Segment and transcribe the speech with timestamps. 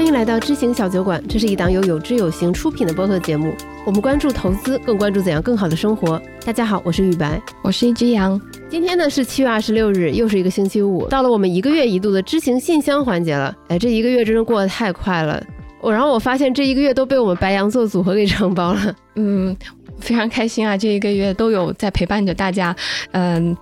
[0.00, 3.54] 欢迎来到知行小酒馆，这是一档由有知有行出品的播客节目。
[3.84, 6.18] 我们关注投资，更关注怎样更好的生活。
[6.42, 8.40] 大家好，我是雨白，我是一只羊。
[8.70, 13.54] 今天呢是七月二十六日，又是一个星期五，到了我们一个月一度的知行信箱环节了。
[13.68, 15.44] 哎，这一个月真的过得太快了。
[15.82, 18.96] 我然后我发现这一个月都被我们白羊座组合给承包了。
[19.16, 19.54] 嗯，
[19.98, 22.74] 非常开心啊，这一个月都有在陪伴着大家。
[23.10, 23.54] 嗯，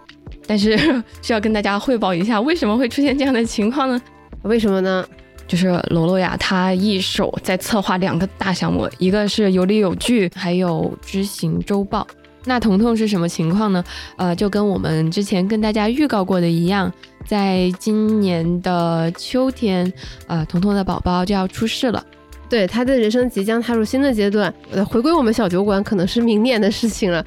[0.46, 0.78] 但是
[1.20, 4.00] 需要跟大家汇报一下，为什么会出现这样的情况呢？
[4.42, 5.04] 为什么呢？
[5.48, 12.06] 就是罗罗呀，他一手在策划两个大项目，一个是有理有据，还有知行周报。
[12.44, 13.84] 那彤彤是什么情况呢？
[14.16, 16.90] 呃，就跟我们之前跟大家预告过的一样，
[17.26, 19.92] 在今年的秋天，
[20.28, 22.04] 呃，彤彤的宝宝就要出世了。
[22.48, 27.22] 对，他的人生即将踏入新的阶段，呃，回归我们小酒馆可能是明年的事情了。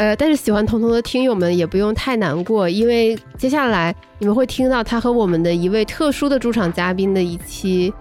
[0.00, 7.92] 呃，但是喜欢彤彤的听友们也不用太难过，因为接下来你们会听到他和我们的一位特殊的驻场嘉宾的一期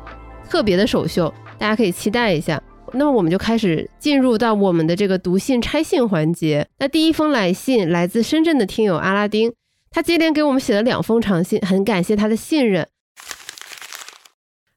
[0.47, 2.63] 特别的首秀，大家可以期待一下。
[2.93, 6.65] 那么我们就开始进入到我们的这个读信拆信环节。
[6.77, 9.51] 那第一封来信来自深圳的听友阿拉丁，
[9.91, 12.87] 他接连给我们写了两封长信，很感谢他的信任。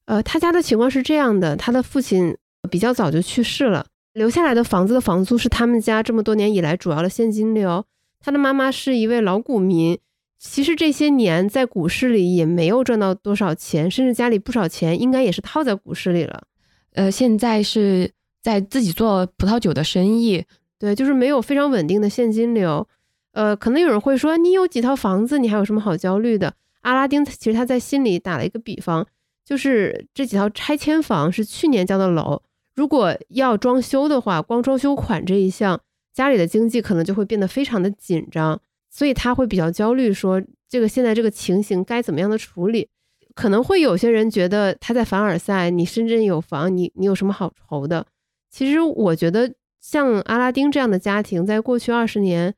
[0.06, 2.36] 呃，他家的情况是这样的，他的父亲
[2.68, 3.86] 比较早就去世了。
[4.12, 7.84] 留下来的房子的房租是他们家这么多年以来主要的现金流。
[8.20, 9.98] 他的妈妈是一位老股民，
[10.38, 16.42] 其实这些年在股市里也没有赚到多少钱，甚至家里不少钱应该也是套在股市里了。
[16.94, 18.10] 呃，现在是
[18.42, 20.44] 在自己做葡萄酒的生意，
[20.78, 22.86] 对，就是没有非常稳定的现金流。
[23.32, 26.54] 呃，可能有人会说，你有几套房子，你还有什么好焦虑的？
[26.82, 29.06] 阿拉丁其实他在心里打了一个比方，
[29.44, 32.42] 就是这几套拆迁房是去年交的楼。
[32.74, 35.80] 如果要装修的话，光装修款这一项，
[36.12, 42.88] 家里的经济可能就会变得非常的紧张，所以他会比较焦虑，说这个现在这个情形该怎么样的处理？
[43.34, 48.06] 可能会有些人觉得他在凡尔赛，你深圳有房，你你有什么好愁的？
[48.50, 52.54] 其实我觉得像阿拉丁这样的家庭，在过去二十年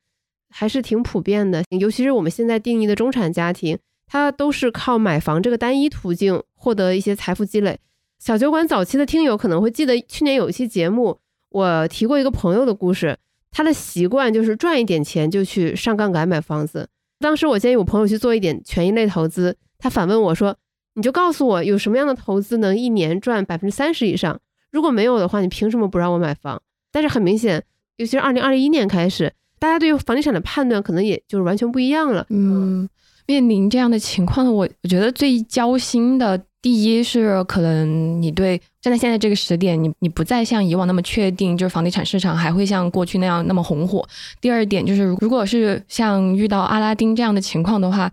[0.51, 7.79] 还是挺普遍的，尤其是我们现在定义的中产家庭，他都是靠买房这个单一途径获得一些财富积累。
[8.25, 11.19] 小酒馆早期的听友可能会记得，去年有一期节目，
[11.51, 13.19] 我提过一个朋友的故事。
[13.51, 16.89] 他的习惯就是赚一点钱就去上杠杆买房子。
[17.21, 20.57] 当时我建议我朋友去做一点权益类投资，他反问我说
[20.97, 24.41] ：“你就告诉我有什么样的投资能一年赚百分之三十以上？
[24.71, 27.63] 如果没有的话，你凭什么不让我买房？”但是很明显，
[27.99, 32.25] 尤其是二零二一年开始，大家对于房地产的判断可能也就是完全不一样了。
[32.31, 32.89] 嗯，
[33.27, 36.43] 面临这样的情况，我我觉得最焦心的。
[36.65, 44.09] 第一是可能你对站在现在这个时点，你你不再像以往那么确定，就是房地产市场还会像过去那样那么红火。
[44.41, 48.11] 第二点就是，如果是像遇到阿拉丁这样的情况的话，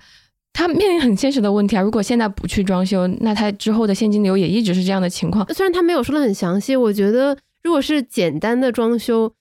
[0.52, 1.82] 他面临很现实的问题啊。
[1.82, 5.48] 如果现在不去装修，那他之后的现金流也一直是这样的情况。
[5.54, 9.32] 虽然他没有说的很详细，我觉得如果是简单的装修，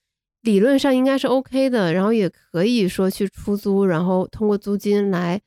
[0.43, 5.41] 理论上应该是 OK 的，然后也可以说去出租，然后通过租金来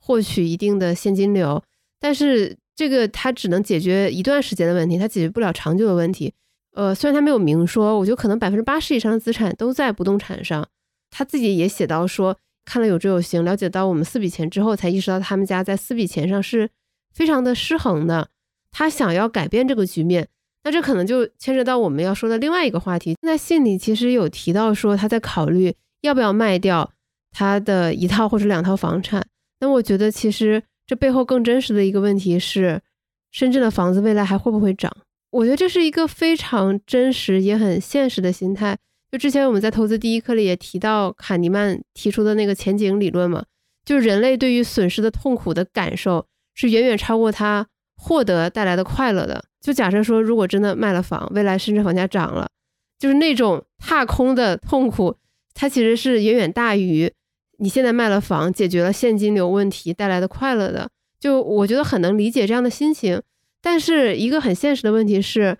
[0.00, 1.60] 获取一定的现金流，
[1.98, 2.56] 但是。
[2.78, 6.32] 这个他只能解决一段时间的问题，他解决不了长久的问题。
[6.76, 10.64] 呃，虽然他没有明说，我觉得可能百分之八十以上的资产都在不动产上。
[11.10, 16.70] 他自己也写到说，看了有知有行，了解到我们四笔钱之后，才意识到他们家在四笔钱上是
[17.12, 18.28] 非常的失衡的。
[18.70, 20.28] 他想要改变这个局面，
[20.62, 23.16] 那这可能就牵扯到我们要说的另外一个话题。
[23.22, 26.92] 在信里其实有提到说，他在考虑要不要卖掉
[27.32, 29.26] 他的一套或者两套房产。
[29.58, 30.62] 那我觉得其实。
[30.88, 32.80] 这背后更真实的一个问题是，
[33.30, 34.90] 深圳的房子未来还会不会涨？
[35.30, 38.78] 我觉得这是一个非常真实也很现实的心态。
[39.12, 43.44] 就之前我们在投资第一课里也提到卡尼曼提出的那个前景理论嘛，
[43.84, 47.66] 就是人类对于损失的痛苦的感受是远远超过他
[47.96, 49.44] 获得带来的快乐的。
[49.60, 52.48] 就假设说，如果真的卖了房，未来深圳房价涨了，
[52.98, 55.16] 就是那种踏空的痛苦，
[55.52, 57.12] 它其实是远远大于。
[57.60, 60.88] 你现在卖了房，解决了现金流问题带来的快乐的，
[61.18, 63.20] 就我觉得很能理解这样的心情。
[63.60, 65.58] 但是一个很现实的问题是，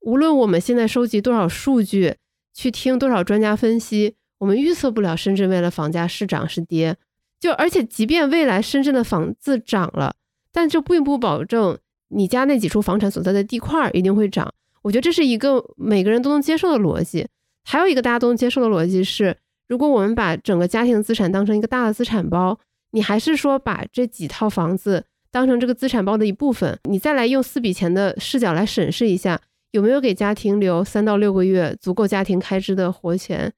[0.00, 2.16] 无论我们现在收集多少数据，
[2.52, 6.96] 去听多少专家分析，我们预测不了深圳未来房价是涨是跌。
[7.38, 10.16] 就而且，即便未来深圳的房子涨了，
[10.50, 11.78] 但这并不保证
[12.08, 14.52] 你家那几处房产所在的地块一定会涨。
[14.82, 17.28] 我觉得这是一个每个人都能接受的逻辑。
[17.62, 19.36] 还有一个大家都能接受的逻辑是。
[19.68, 22.58] 如果我们把整个家庭资产当成一个大的资产包，
[22.92, 29.40] 你还是说把这几套房子当成这个资产包的一部分，你再来用四笔钱的视角来审视一下，
[29.72, 33.52] 有没有给家庭留三到六个月足够家庭开支的活钱，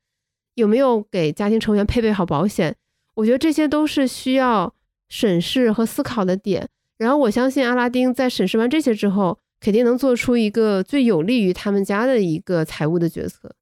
[0.54, 2.74] 有没有给家庭成员配备好保险？
[3.14, 4.74] 我觉得这些都是需要
[5.08, 6.68] 审视和思考的点。
[6.96, 13.54] 然后我相信阿拉丁在审视完这些之后，肯定能做出一个最有利于他们家的一个财务的决策。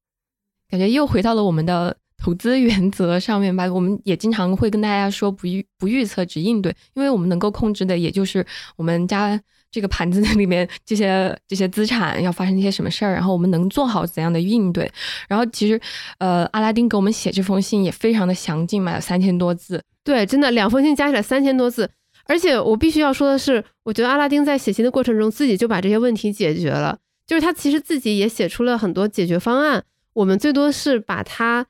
[0.69, 1.97] 感觉又回到了我们的
[2.27, 3.65] 投资原则上面吧。
[3.71, 8.45] 我们也经常会跟大家说，不预不预测，只应对，因为我们能够控制的也就是
[8.75, 9.39] 我们家。
[9.69, 14.89] 这个盘子里面这些这些资产要发生一些什么事儿，然后我们能做好怎样的应对？
[15.27, 15.79] 然后其实，
[16.19, 19.83] 呃，阿拉丁给我们写这封信也非常的详尽嘛，有三千多字。
[20.05, 21.87] 对，真的两封信加起来三千多字。
[22.23, 26.97] 而且我必须要说的是，我觉得阿拉丁在写信的过程中自己就把这些问题解决了，
[27.27, 29.83] 就是他其实自己也写出了很多解决方案。
[30.13, 31.65] 我们最多是把他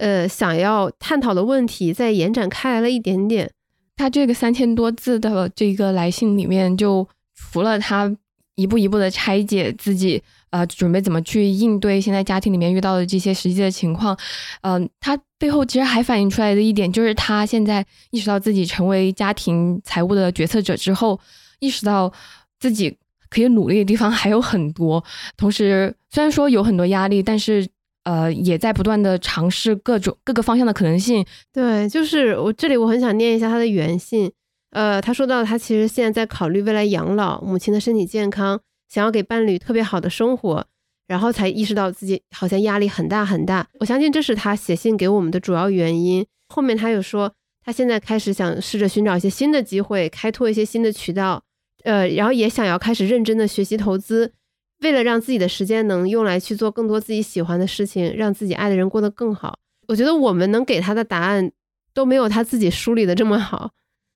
[0.00, 3.48] 呃想要探讨的问题再延展开来了一点点。
[3.94, 7.08] 他这个三千多字的这个来信里面就。
[7.52, 8.14] 除了他
[8.54, 14.16] 一步一步的拆解自己，呃，准备怎么去应对现在家庭里面遇到的这些实际的情况，
[14.60, 21.18] 嗯，他背后其实还反映出来的一点，就是他现在意识到自己成为家庭财务的决策者之后，
[21.60, 22.12] 意识到
[22.60, 22.94] 自己
[23.30, 25.02] 可以努力的地方还有很多。
[25.38, 27.66] 同时，虽然说有很多压力，但是
[28.10, 31.24] 呃，也在不断的尝试各种各个方向的可能性。
[31.52, 34.28] 对，就是我这里我很想念一下他的原信。
[34.72, 38.58] 呃，他说到他其实现在在考虑未来养老，母亲的身体健康，
[38.88, 40.66] 想要给伴侣特别好的生活，
[41.06, 43.68] 然后才意识到自己好像压力很大很大。
[43.78, 46.26] 我相信这是他写信给我们的主要原因。
[46.48, 47.32] 后面他又说，
[47.64, 51.44] 他现在开始想试着寻找一些新的机会，开拓一些新的渠道，
[51.84, 54.32] 呃，然后也想要开始认真的学习投资，
[54.80, 59.58] 为了让自己的时间能用来去做更多自己喜欢的事情，让自己爱的人过得更好。
[59.88, 61.50] 我觉得我们能给他的答案
[61.92, 63.72] 都没有他自己梳理的这么好。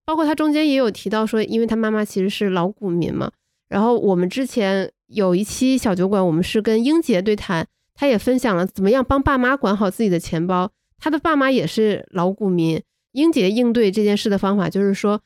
[0.06, 3.30] 包括他中间也有提到说，因为他妈妈其实是老股民嘛。
[3.68, 10.70] 然后我们之前有一期小酒馆，我们是跟英杰对谈，他也分享了怎么样帮爸妈管好自己的钱包。
[10.98, 12.82] 他的爸妈也是老股民，
[13.12, 15.20] 英杰应对这件事的方法就是说，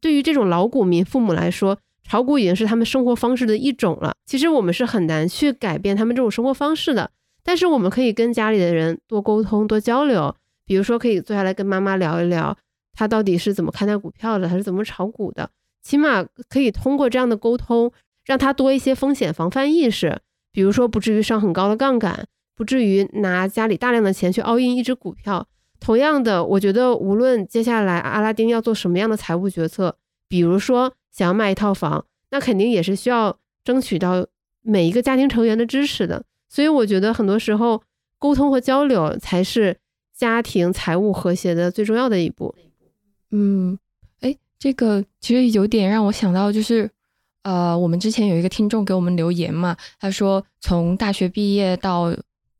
[0.00, 4.14] 对于这种老股民父母来说，炒股已经是他们生活方式的一种了。
[4.26, 7.10] 其实我们是很难去改变他们这种生活方式的，
[7.42, 10.34] 但是我们可以跟家里的人多沟通、多交流，
[10.64, 12.56] 比如说可以坐下来跟妈妈聊一聊。
[12.96, 14.48] 他到底是怎么看待股票的？
[14.48, 15.50] 他是怎么炒股的？
[15.82, 17.90] 起码可以通过这样的沟通，
[18.24, 20.20] 让他多一些风险防范意识。
[20.52, 25.46] 比如说，不至于上很高的杠杆，不至于拿家里大量的钱去 all in 一只股票。
[25.80, 29.96] 同样的，我觉得无论接下来阿拉丁要做什么样的财务决策，
[30.28, 34.26] 比如说想要卖一套房，那肯定也是需要争取到
[34.62, 36.24] 每一个家庭成员的支持的。
[36.48, 37.80] 所以，我觉得很多时候
[38.18, 39.76] 沟通和交流才是
[40.12, 42.54] 家庭财务和谐的最重要的一步。
[43.30, 43.78] 嗯，
[44.20, 46.90] 哎，这个其实有点让我想到，就是，
[47.42, 52.12] 呃，我们之前有一个听众给我们留言嘛，他说从大学毕业到。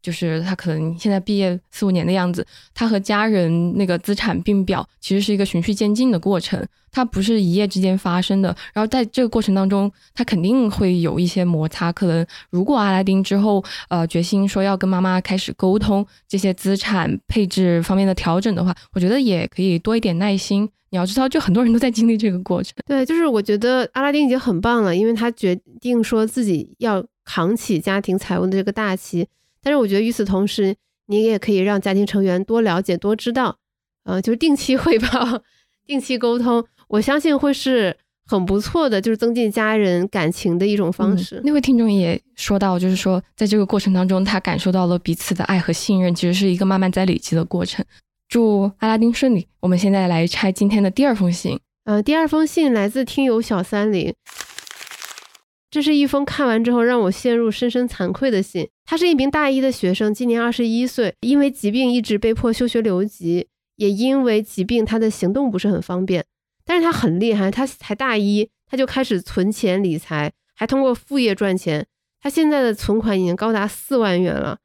[0.04, 6.62] 就是他可能现在毕业四五年的样子，他和家人那个资产并表其实是一个循序渐进的过程，
[6.92, 8.54] 它不是一夜之间发生的。
[8.74, 11.90] 然后在这个过程当中，他肯定会有一些摩擦。
[11.90, 20.68] 可能如果阿拉丁之后呃决心说要跟妈妈开始沟通这些资产配置方面的调整的话，我觉得也可以多一点耐心。
[20.90, 22.74] 你要知道，就很多人都在经历这个过程。
[22.86, 29.26] 对，就是我觉得阿拉丁已经很棒了，因为他决定说自己要扛起家庭财务的这个大旗。
[29.64, 30.76] 但是我觉得与此同时，
[31.06, 33.56] 你也可以让家庭成员多了解、多知道，
[34.04, 35.42] 呃，就是定期汇报、
[35.86, 41.40] 定期沟通，我相信会是很不错的，就是增进家人感情的一种方式。
[41.44, 47.84] 那位听众也说到，就是说在这个过程当中，他感受到了彼此的爱和信任，其实是一个慢慢在累积的过程。
[48.28, 49.46] 祝阿拉丁顺利。
[49.60, 51.58] 我们现在来拆今天的第二封信。
[51.84, 54.14] 呃，第二封信来自听友小三零。
[55.74, 58.68] 这是一封看完之后让我陷入深深惭愧的信。
[58.84, 66.24] 他是一名大一的学生，今年二十一岁，因为疾病一直被迫休学留级，也因为疾病他的行动不是很方便。
[66.64, 71.84] 但是他很厉害，他才大一，他就开始存钱理财，还通过副业赚钱。
[72.20, 74.56] 他现在的存款已经高达四万元了。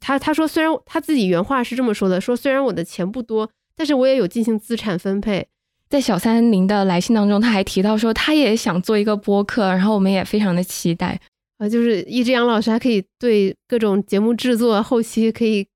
[0.00, 5.46] 他他说，虽然他自己原话是这么说的，说虽然我的钱不多，但是我也有进行资产分配。
[5.88, 11.18] 在小三零的来信当中，他还提到说他也想做一个播客，然后我们也非常的期待
[11.56, 15.66] 啊，就是一只杨老师还可以对各种节目制作后期可以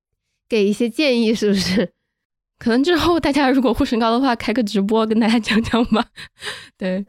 [0.47, 1.91] 给一些建议，是不是？
[2.59, 6.05] 可能之后大家如果呼声高的话，开个直播跟大家讲讲吧。
[6.77, 7.05] 对，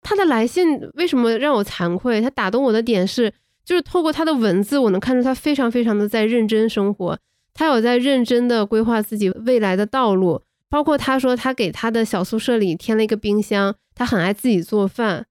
[0.00, 2.20] 他的来信为什么让我惭愧？
[2.20, 3.32] 他打动我的点是，
[3.64, 7.18] 就是透过他的文字，我能看出他非常非常的在认真生活，
[7.52, 10.40] 他有在认真的规划自己未来的道路。
[10.70, 15.26] 包括他说他给他的小宿舍里添了一个冰箱，他很爱自己做饭，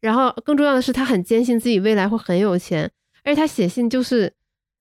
[0.00, 2.90] 然后更重要的是他很坚信自己未来会很有钱，
[3.24, 4.32] 而且他写信就是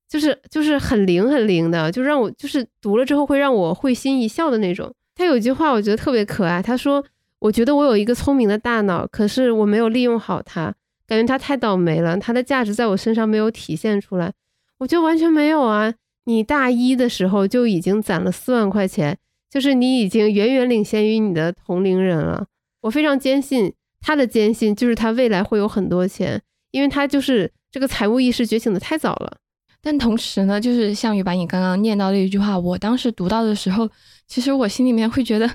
[0.09, 4.93] 就是就是很灵很灵的，就让我就是读了之后会让我会心一笑的那种。
[5.15, 7.03] 他有一句话我觉得特别可爱，他说
[7.39, 10.73] ：“我觉得我有一个聪明的大脑，可是我没有利用好它，
[11.05, 14.33] 感觉他太倒霉了，他的价值在我身上没有体现出来。
[14.79, 15.93] 我觉得完全没有啊！
[16.25, 19.17] 你大一的时候就已经攒了四万块钱，
[19.51, 22.47] 就是你已经远远领先于你的同龄人了。
[22.79, 26.41] 我非常坚信他的坚信就是他未来会有很多钱，
[26.71, 29.37] 因为他就是这个财务意识觉醒的太早了。
[29.81, 33.89] 但同时呢，就是像于把你刚刚念到的一句话，我当时读到的时候，
[34.25, 35.49] 其实我心里面会觉得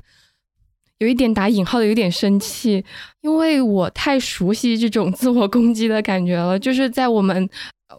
[0.99, 2.85] 有一点打引号的有点生气，
[3.23, 7.49] 因为我太熟悉这种自我攻击的感觉了，就是在我们。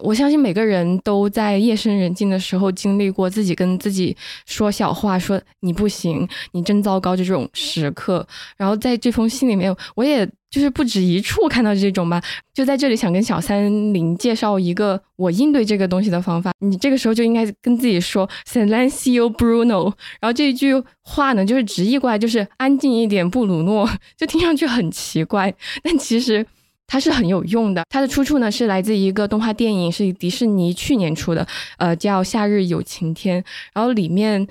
[0.00, 4.14] 我相信每个人都在夜深人静的时候经历过自己跟自己
[4.44, 8.26] 说小话，说你不行，你真糟糕这种时刻。
[8.56, 12.22] 然后在这封信里面，我也就是不止一处看到这种吧。
[12.52, 13.64] 就在这里想跟小三
[13.94, 16.52] 林介绍一个我应对这个东西的方法。
[16.58, 26.44] 你这个时候就应该跟自己说 “Silencio Bruno”，然后这一句话呢，就是直译过来就是“安静一点，布鲁诺”，就听上去很奇怪，但其实。
[26.90, 33.42] 它是很有用的，它的出处呢是来自一个动画电影，是迪士尼去年出的，呃，叫《夏日有晴天》，
[33.74, 34.48] 然后里面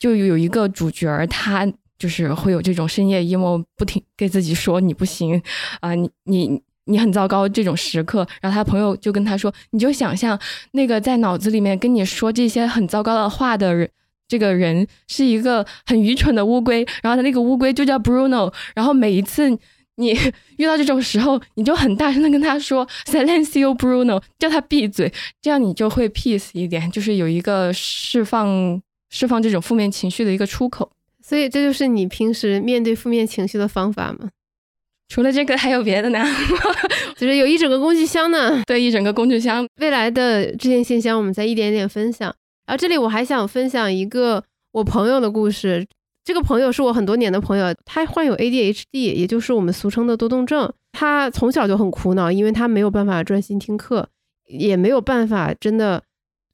[0.00, 1.64] 就有一个主角，他
[1.96, 5.40] 就是会有这种深夜 emo，不停给自己说你不行
[5.78, 10.36] 啊，你你你很糟糕这种时刻，然后他朋友就跟他说，你就想象
[10.72, 13.88] 那个在脑子里面跟你说这些很糟糕的话的人，
[14.26, 19.56] 这个人是一个很愚蠢的乌龟，然后他那个乌龟就叫 Bruno，然后每一次。
[19.96, 20.16] 你
[20.58, 30.90] 遇到这种时候，你就很大声的跟他说 “Silencio Bruno”，叫他闭嘴，这样你就会 peace 一点，就是有一个释放释放这种负面情绪的一个出口。
[31.22, 34.30] 所以这就是你平时面对负面情绪的方法吗？
[35.08, 36.24] 除了这个还有别的呢？
[37.16, 38.62] 就是有一整个工具箱呢。
[38.66, 39.66] 对，一整个工具箱。
[39.76, 42.34] 未来的这些信箱，我们再一点点分享。
[42.66, 45.86] 然后这里我还想分享一个我朋友的故事。
[46.24, 50.72] 这个朋友是我很多年的朋友，他患有 ADHD，也就是我们俗称的多动症。
[50.92, 54.08] 他从小就很苦恼，因为他没有办法专心听课，
[54.48, 56.02] 也没有办法真的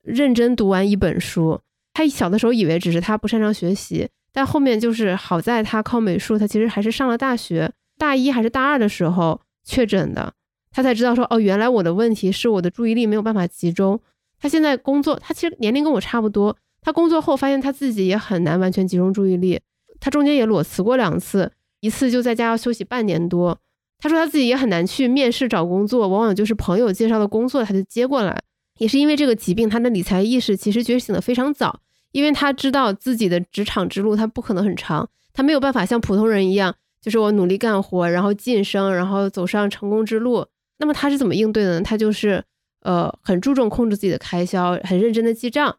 [0.03, 1.61] 认真读完一本书。
[1.93, 10.33] 他小的时候以为只是他不擅长学习，但后面就是好在他靠美术，他其实还是上了大学，大一还是大二的时候确诊的，
[10.73, 14.01] 他才知道说哦，原来我的问题是我的注意力没有办法集中。
[14.41, 16.57] 他现在工作，他其实年龄跟我差不多。
[16.83, 19.61] 他工作后发现他自己也很难完全集中注意力，
[20.01, 23.59] 他中间也裸辞过两次，一次就在家要休息半年多。
[23.99, 28.43] 他说他自己也很难去面试找工作，往往就是朋友介绍的工作他就接过来。
[28.79, 31.81] 也是因为这个疾病，他的理财意识其实觉醒的非常早，
[32.13, 40.47] 因为他知道自己的职场之路他不可能很长，他没有办法像普通人一样，就是我努力干活，然后晋升，然后走上成功之路。
[40.79, 41.83] 那么他是怎么应对的呢？
[41.83, 42.43] 他就是
[42.81, 45.77] 呃很注重控制自己的开销，很认真的记账。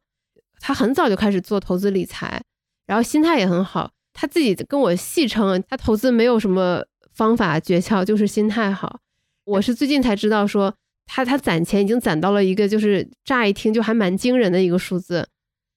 [0.62, 2.42] 他很早就开始做投资理财，
[2.86, 3.92] 然后心态也很好。
[4.14, 9.00] 他自己跟我戏称，他投资没有什么方法诀窍，就是心态好。
[9.46, 10.74] 我是最近才知道，说
[11.06, 15.28] 他他攒钱已经攒到了一个就是乍一听就还蛮惊人的一个数字，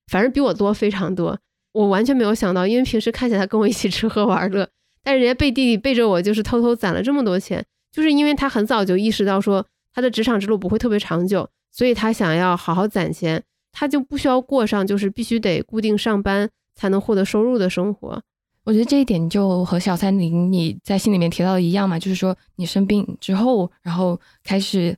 [0.09, 1.39] 反正比我多非常多。
[1.73, 4.69] 我完全没有想到，因为平时看起来跟我一起吃喝玩乐，
[5.03, 13.43] 但是人家背地里背着我就是偷偷攒了这么多钱，就是因为他很早就意识到说他的职场之路不会特别长久，所以他想要好好攒钱。
[13.75, 18.23] 他就不需要过上就是必须得固定上班才能获得收入的生活。
[18.65, 24.97] 我觉得这一点就和小三林你在信里面提到的一样嘛，就是说你生病之后，然后开始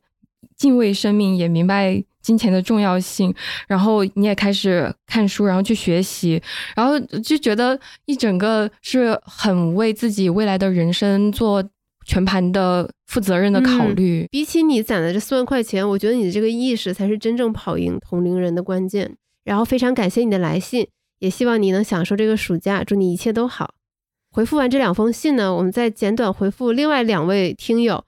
[0.56, 3.34] 敬畏生命，也明白金钱的重要性，
[3.66, 6.40] 然后你也开始看书，然后去学习，
[6.76, 11.64] 然后就觉得一整个是很为自己未来的人生做。
[12.06, 19.16] 全盘的负责任的考虑，比起你攒的这四万块钱，我觉得你的这个意识才是真正跑赢同龄人的关键。
[19.44, 20.86] 然后非常感谢你的来信，
[21.18, 23.74] 也希望你能享受这个暑假，祝你一切都好。
[24.30, 28.04] 回复完这两封信呢，我们再简短回复另外两位听友。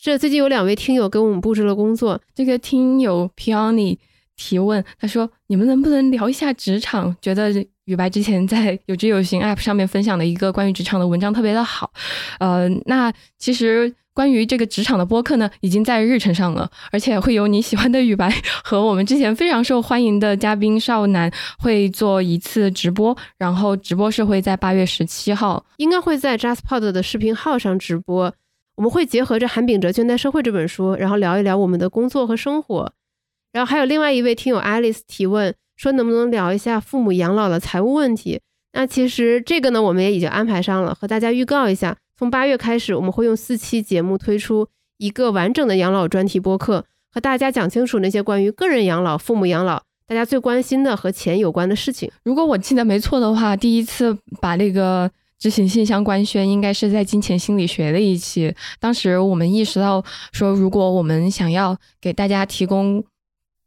[0.00, 3.98] 这最近有两位听友给我们布置了工作，这个听友 Piony
[4.38, 7.14] 提问，他说：“你们能不能聊一下职场？
[7.20, 7.52] 觉得？”
[7.88, 11.90] 雨白之前在有知有行 App 上面分享的一个关于职场的文章特别的好，
[12.38, 18.30] 呃，那其实关于这个职场的播客呢，已经在日程上了，而且会有你喜欢的雨白
[18.62, 28.30] 和我们之前非常受欢迎的嘉宾少男会做一次直播，然后直播是会在八月十七号，应该会在 JustPod 的视频号上直播，
[28.76, 32.92] 我们会结合着《韩炳哲倦怠社会》这本书，然后聊一聊我们的工作和生活，
[33.52, 35.54] 然后还有另外一位听友 Alice 提问。
[35.78, 38.40] 说能不能聊一下父母养老的财务问题？
[38.72, 52.10] 那其实这个呢，我们也已经安排上了，和大家预告一下，从八月开始，我们会用四期节目推出一个完整的养老专题播客，和大家讲清楚那些关于个人养老、父母养老，大家最关心的和钱有关的事情。
[52.24, 58.52] 如果我记得没错的话，第一次把那个执行信箱官宣，应该是在金钱心理学的一期。
[58.80, 63.04] 当时我们意识到说，如果我们想要给大家提供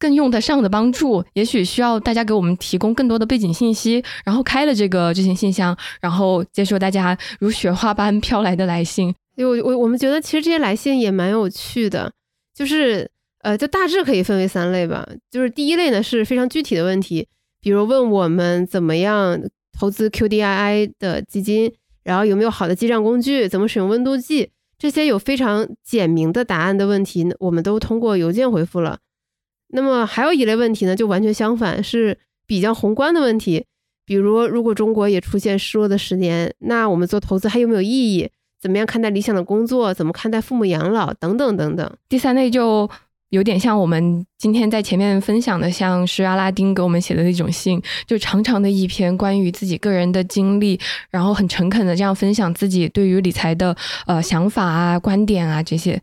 [0.02, 9.14] 更用得上的帮助，也许需要大家给我们提供更多的背景信息，然后开了这个执行信箱，然后接受大家如雪花般飘来的来信。
[9.38, 12.12] 我我我们觉得其实这些来信也蛮有趣的，
[12.56, 13.08] 就是
[13.44, 15.08] 呃，就大致可以分为三类吧。
[15.30, 17.28] 就是第一类呢是非常具体的问题，
[17.62, 19.40] 比如问我们怎么样
[19.80, 21.72] 投资 QDII 的基金，
[22.04, 28.98] 然后有没有好的记账工具，怎么使用温度计，这些有非常简明的答案的问题，我们都通过邮件回复了。
[29.74, 33.66] 那么还有一类问题呢，就完全相反，是比较宏观的问题，
[34.06, 38.30] 比如如果中国也出现失落的十年，那我们做投资还有没有意义？
[38.62, 39.94] 怎么样看待理想的工作？
[39.94, 41.14] 怎么看待父母养老？
[41.14, 41.98] 等等等等。
[42.10, 42.90] 第三类就
[43.30, 50.78] 有点像我们今天在前面分享的，像是阿拉丁给我们写的那种信，就长长的一篇关于自己个人的经历，
[51.10, 53.76] 然后很诚恳的这样分享自己对于理财的
[54.06, 56.02] 呃想法啊、观点啊这些。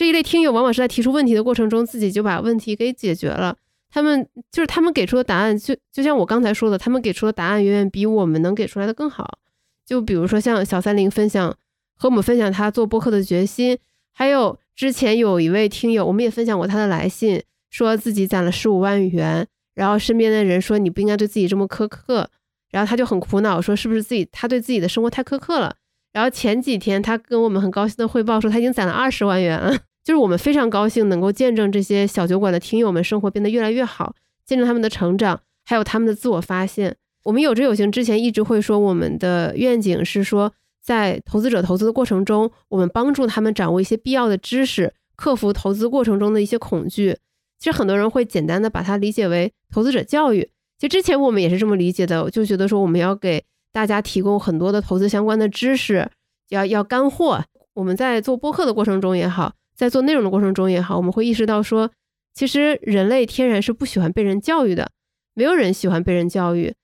[0.00, 3.54] 这一类听友往往是在提出问题的过程中，自己就把问题给解决了。
[3.90, 9.38] 他们就是他们给出的答案，就就像我刚才说的，他们给出的答案远远比我们能给出来的更好。
[9.84, 11.54] 就比如说像小三零分享
[11.96, 13.76] 和我们分享他做播客的决心，
[14.10, 22.30] 还有之前有一位听友，我们也分享过他的来信，说自己攒了十五万元，然后身边的人说你不应该对自己这么苛刻，
[22.70, 25.76] 然后他就很苦恼，说是不是自己他对自己的生活太苛刻了。
[26.14, 29.76] 然后前几天他跟我们很高兴的汇报说他已经攒了二十万元了。
[30.02, 34.14] 就是我们非常高兴能够见证这些小酒馆的听友们生活变得越来越好，
[34.44, 36.96] 见证他们的成长，还有他们的自我发现。
[37.24, 40.52] 我们有志有行之前一直会说，我们的愿景是说，
[40.82, 47.18] 在投资者投资的过程中，我们帮助他们掌握一些必要的知识，克服投资过程中的一些恐惧。
[47.58, 50.48] 其实很多人会简单的把它理解为投资者教育。
[50.78, 56.10] 其实之前我们也是这么理解的，就觉得说我们要给大家提供很多的投资相关的知识，
[56.48, 57.44] 要要干货。
[57.74, 59.52] 我们在做播客的过程中也好。
[59.80, 61.90] 在做内容的过程中也好，我们会意识到说，
[62.34, 64.90] 其实人类天然是不喜欢被人教育的，
[65.32, 66.74] 没有人喜欢被人教育。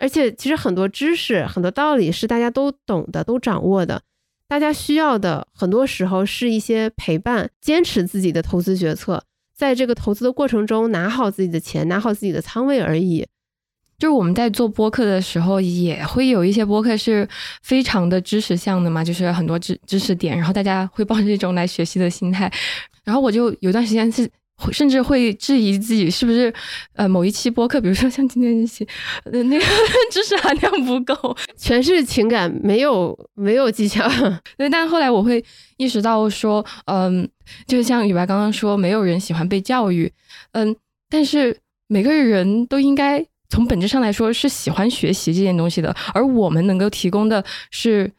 [0.00, 4.02] 而且，其实很多知识、很多道理是大家都懂的、都掌握的。
[4.48, 9.22] 大家需要的很多时候是一些陪伴，坚持自己的投资决策，
[9.54, 13.28] 在这个投资的过程中拿好自己的钱，拿好自己的仓位而已。
[14.00, 17.28] 就是我们在做播客的时候，也会有一些播客是
[17.62, 22.50] 非常的知识向的嘛，就是很多知知识点，然后大家会抱着一种来学习的心态。
[23.04, 24.26] 然后我就有段时间是
[24.72, 26.52] 甚至会质疑自己是不是
[26.94, 28.88] 呃某一期播客，比如说像今天这期，
[29.24, 29.64] 呃那个
[30.10, 34.08] 知识含量不够，全是情感，没有没有技巧。
[34.56, 35.44] 对，但后来我会
[35.76, 37.28] 意识到说，嗯，
[37.66, 40.10] 就像雨白刚刚说，没有人喜欢被教育，
[40.52, 40.74] 嗯，
[41.10, 43.26] 但是每个人都应该。
[43.50, 48.10] 从本质上来说是喜欢学习这件东西的，而我们能够提供的是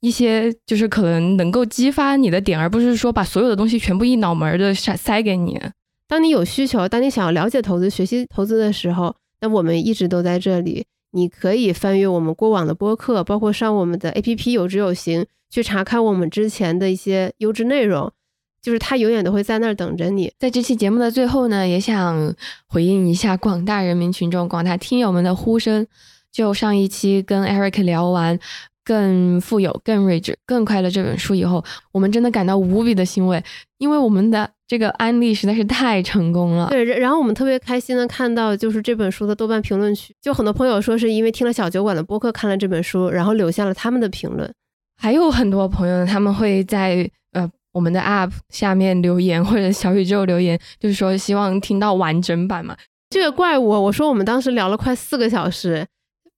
[0.00, 5.58] 一些就是可能能够激发你的点，而不是说把所有的东西全部一脑门儿的塞塞给你。
[6.08, 10.84] 当你有需求，当你想要了解投资、学习投资的时候，那我们一直都在这里。
[11.12, 18.10] 你可以翻阅我们过往的播客，包括上我们的 APP 有知有行去查看我们之前的一些优质内容。
[18.62, 20.32] 就是他永远都会在那儿等着你。
[20.38, 22.34] 在这期节目的最后呢，也想
[22.68, 25.86] 回应一下广大人民群众、广大听友们的呼声。
[26.30, 28.38] 就上一期跟 Eric 聊完
[28.84, 33.44] 《更富有、更睿智、更快乐》这本书以后，我们真的感到无比的欣慰，
[33.76, 36.70] 因为我们的这个案例实在是太成功了。
[36.70, 44.50] 对，然后我们特别开心的看到，就是这本书的豆瓣评论区，就很多朋友说是因为听了小酒馆的播客看了这本书，然后留下了他们的评论。
[44.96, 47.50] 还有很多朋友，他们会在呃。
[47.72, 52.76] 我们的 App 下面留言或者小宇宙留言，就是说希望听到完整版嘛。
[53.10, 55.86] 这个怪我，我说我们当时聊了快四个小时，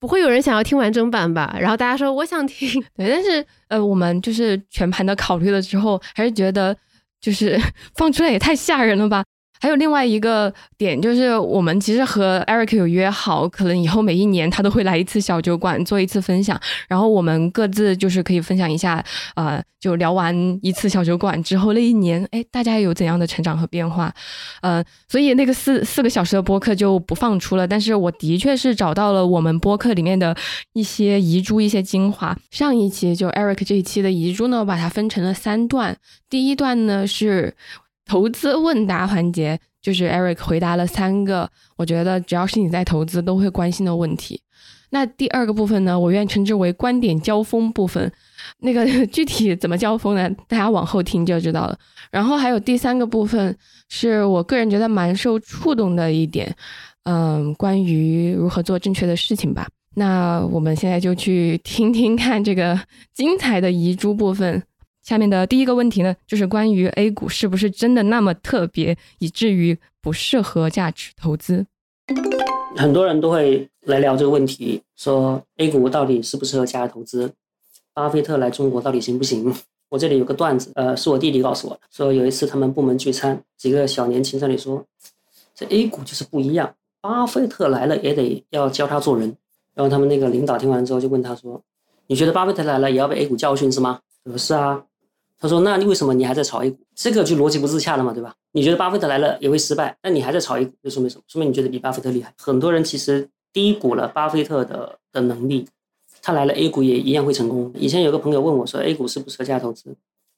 [0.00, 1.56] 不会有人想要听完整版吧？
[1.60, 6.76] 然后大家说我想听， 对，但是呃，我们就是全盘的考虑了之后，还是觉得
[7.20, 7.60] 就是
[7.96, 9.24] 放出来也太吓人了吧。
[9.60, 19.02] 还有另外一个点，就是我们其实和 Eric 有约好，可能以后每一年他都会来一次小酒馆做一次分享，然后我们各自就是可以分享一下，
[19.36, 24.12] 呃，就聊完一次小酒馆之后那一年，哎，大家有怎样的成长和变化？
[24.60, 30.36] 呃，所以那个四四个小时的播客就不放出了，但是我的确是找到了我们播客里面的
[30.74, 32.36] 一些遗珠、一些精华。
[32.50, 35.96] 上一期就 Eric 这一期的遗珠呢，我把它分成了三段，
[36.28, 37.54] 第一段呢是。
[38.06, 44.40] 投资问答环节就是 Eric 回答了三个，我觉得只要是你在投资都会关心的问题。
[44.90, 48.12] 那第二个部分呢，我愿称之为观点交锋部分。
[48.60, 50.30] 那个 具体怎么交锋呢？
[50.46, 51.76] 大家往后听就知道了。
[52.12, 53.56] 然后还有第三个部分，
[53.88, 56.54] 是我个人觉得蛮受触动的一点，
[57.04, 59.66] 嗯，关于如何做正确的事情吧。
[59.96, 62.78] 那我们现在就去听听看这个
[63.12, 64.62] 精彩的遗珠部分。
[65.04, 71.66] 下面的第一个问题呢，就是关于 A 股是不是真的那么特别，以至于不适合价值投资？
[72.74, 77.30] 很多人都会来聊这个问题，说 A 股到底适不适合价值投资？
[77.92, 79.54] 巴菲特来中国到底行不行？
[79.90, 84.82] 我这里有个段子，呃，是我弟弟告诉我，说有一次他们部门聚餐，几个小年轻这里说，
[85.54, 89.36] 这 A 股就是不一样，巴菲特来了也得要教他做人。
[89.74, 91.60] 然后他们那个领导听完之后就问他说
[92.08, 94.82] ：“你觉得巴菲特来了也要被 A 股教训是吗？”他说：“是啊。”
[95.44, 96.78] 他说：“那你为什么你还在炒 A 股？
[96.94, 98.34] 这个就逻辑不自洽了嘛，对吧？
[98.52, 101.22] 你觉得巴菲特来了也会失败，那你还在炒 A 股，就说明什么？
[101.28, 102.32] 说明你觉得比巴菲特厉害。
[102.38, 105.68] 很多人其实低估了巴菲特的的能力，
[106.22, 107.70] 他来了 A 股也一样会成功。
[107.74, 109.94] 以前有个朋友问我说：“A 股适不适合价值投资？”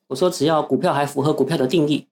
[0.08, 2.04] 我说：“只要股票还符合股票的定义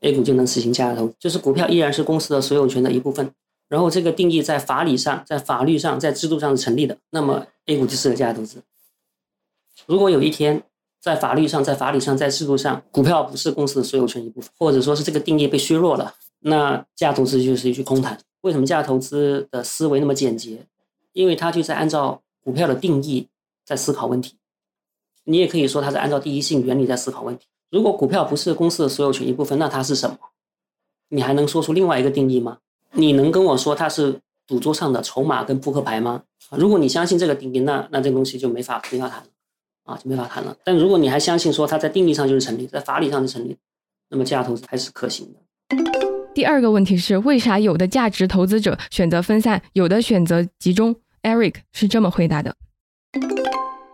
[0.00, 3.30] ，A 股就能实行价值投资，就是股票依然是公司的所有权的一部分。
[3.70, 8.62] 然后这个定义在法理上、在法律上、在制度上是成立的，那么 A 股就适合价值投资。
[9.86, 10.62] 如果有一天，
[11.02, 18.16] 在法律上、在法理上、在制度上，股票不是公司的所有权一部分，或者说是这个定义被削弱了，那价值投资就是一句空谈。
[18.42, 20.64] 为什么价值投资的思维那么简洁？
[21.12, 23.26] 因为它就在按照股票的定义
[23.66, 24.36] 在思考问题。
[25.24, 27.46] 你也可以说它是按照第一性原理在思考问题。
[27.68, 30.16] 如果股票不是公司的所有权一部分，那它是什么？
[31.08, 32.58] 你还能说出另外一个定义吗？
[32.92, 36.22] 你能跟我说它是赌桌上的筹码跟扑克牌吗？
[36.50, 39.24] 如果你相信这个定义，那那这东西就没法没法谈。
[39.84, 40.56] 啊，就没法谈了。
[40.64, 43.56] 但如果你还相信说它在定义上就是成立，在法理上是成立，
[44.10, 45.40] 那么价值投资还是可行的。
[46.34, 52.56] 第二个问题是，为啥有的价值投资者选择分散，有的选择集中？Eric 是这么回答的。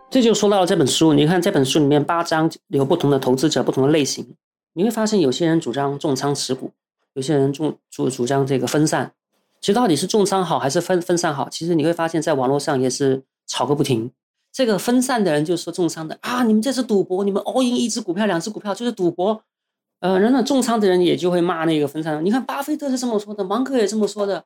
[0.09, 4.35] 这就说到了这本书，你看这本书里面八章有不同的投资者，不同的类型。
[4.73, 6.71] 你会发现有些人主张重仓持股，
[7.13, 9.11] 有些人主主主张这个分散。
[9.59, 11.49] 其实到底是重仓好还是分分散好？
[11.49, 14.11] 其实你会发现在网络上也是吵个不停。
[14.59, 19.41] 这个分散的人就说重仓的啊，你们这是赌博，你们 all in 一只股票、两只股票就是赌博。
[20.01, 22.21] 呃，然后重仓的人也就会骂那个分散的。
[22.21, 24.43] 你看巴菲特是这么说的，芒格也这么说的。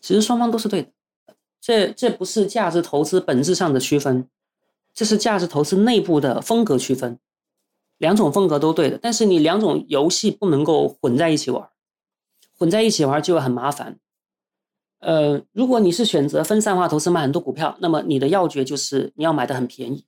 [0.00, 0.88] 其实双方都是对的，
[1.60, 4.28] 这这不是价值投资本质上的区分，
[4.92, 7.20] 这是价值投资内部的风格区分。
[7.98, 11.68] 两种风格都对的，但是你两种游戏不能够混在一起玩，
[12.58, 14.00] 混在一起玩就会很麻烦。
[15.04, 20.06] 呃，如果你是选择分散化投资买很多股票，那么你的要诀就是你要买的很便宜，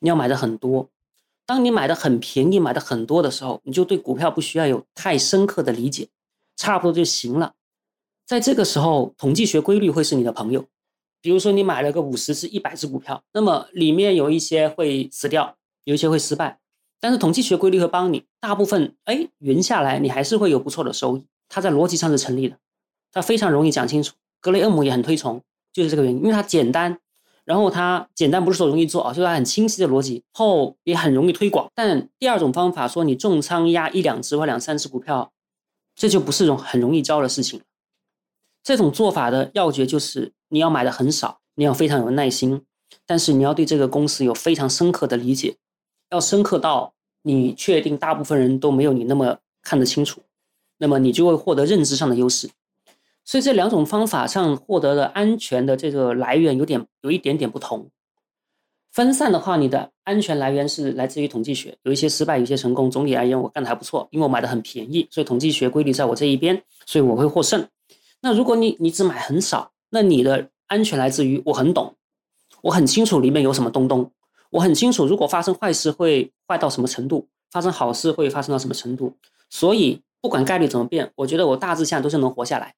[0.00, 0.90] 你要买的很多。
[1.46, 6.08] 当你买的很便宜、买的很多的时候，你就对股票不需要有太深刻的理解，
[6.56, 7.54] 差不多就行了。
[8.26, 10.66] 在这个时候，统计学规律会是你的朋友。
[11.22, 16.58] 比如说，你买了个五十只、一百只股票，那么里面有一些会死掉，有一些会失败，
[17.00, 21.24] 但是统计学规律会帮你，大部分哎匀下来，你还是会有不错的收益。
[21.48, 22.56] 它在逻辑上是成立的。
[23.12, 25.42] 它非常容易讲清楚，格雷厄姆也很推崇，
[25.72, 26.98] 就是这个原因，因为它简单，
[27.44, 31.70] 然后它简单不是说容易做啊，就是它很清晰的逻辑，后也很容易推广。
[31.74, 35.32] 但第二种方法说你重仓压一两只或两三只股票，
[35.94, 37.62] 这就不是容很容易教的事情。
[38.62, 42.62] 这种做法的要诀就是你要买的很少，你要非常有耐心，
[43.06, 45.56] 但是你要对这个公司有非常深刻的理解，
[46.10, 46.92] 要深刻到
[47.22, 50.20] 你确定大部分人都没有你那么看得清楚，
[50.76, 52.50] 那么你就会获得认知上的优势。
[53.28, 57.90] 所以这两种方法上获得的安全的这个来源有点有一点点不同。
[58.90, 62.90] 分散的话，你的安全来源是来自于统计学，有一些失败，有一些成功。
[62.90, 67.68] 总体而言，我干的还不错，因为我买的很便宜，所以统计学规律在我这一边，所以我会获胜。
[68.22, 71.94] 那如果你你只买很少，那你的安全来自于我很懂，
[72.62, 74.10] 我很清楚里面有什么东东，
[74.48, 79.14] 我很清楚如果发生坏事会坏到什么程度，发生好事会发生到什么程度。
[79.50, 82.74] 所以不管概率怎么变，我觉得我大致上都是能活下来。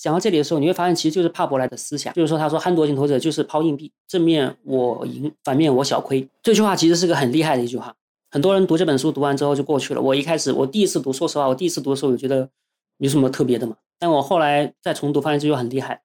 [0.00, 6.26] 讲到这里的时候，你会发现其实就是帕伯莱的思想，就是说他说憨多型投资者就是抛硬币，正面我赢，反面我小亏。
[6.42, 7.94] 这句话其实是个很厉害的一句话。
[8.30, 10.00] 很多人读这本书读完之后就过去了。
[10.00, 12.48] 我一开始我第一次读，说实话，我第一次读的时候我觉得
[12.96, 13.76] 有什么特别的嘛？
[13.98, 16.00] 但我后来再重读，发现这句话很厉害。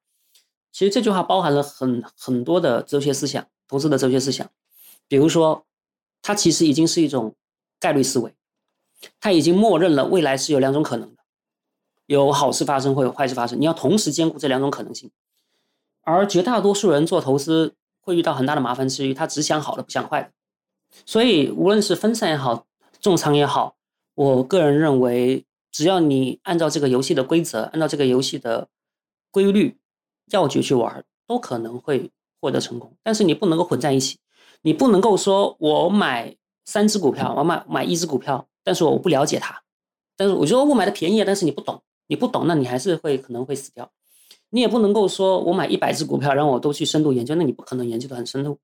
[0.72, 4.46] 其实这句话包含了很很多的哲学思想，投资的哲学思想。
[5.08, 5.64] 比如说，
[6.20, 7.34] 它其实已经是一种
[7.80, 8.34] 概率思维，
[9.18, 11.15] 它已经默认了未来是有两种可能。
[12.06, 15.10] 有好事发生，会有坏事发生，你要同时兼顾这两种可能性。
[16.02, 20.30] 而绝大多数人做投资会遇到很大的麻烦之余，他只想好的不想坏的。
[21.04, 22.64] 所以无论是分散也好，
[23.00, 23.74] 重仓也好，
[24.14, 28.68] 我个人认为，只要你按照这个游戏的规则，按照这个游戏的
[29.32, 29.76] 规律
[30.30, 32.92] 要诀去玩，都可能会获得成功。
[33.02, 34.18] 但是你不能够混在一起，
[34.62, 39.60] 你不能够说我买三只股票，我买买一只股票，但是我不了解它，
[40.16, 41.82] 但是我觉得我买的便宜，但是你不懂。
[42.06, 43.90] 你不懂，那你还是会可能会死掉。
[44.50, 48.58] 你也不能够说我买一百只股票，然后我都去深度研究，那你不可能研究的很深入。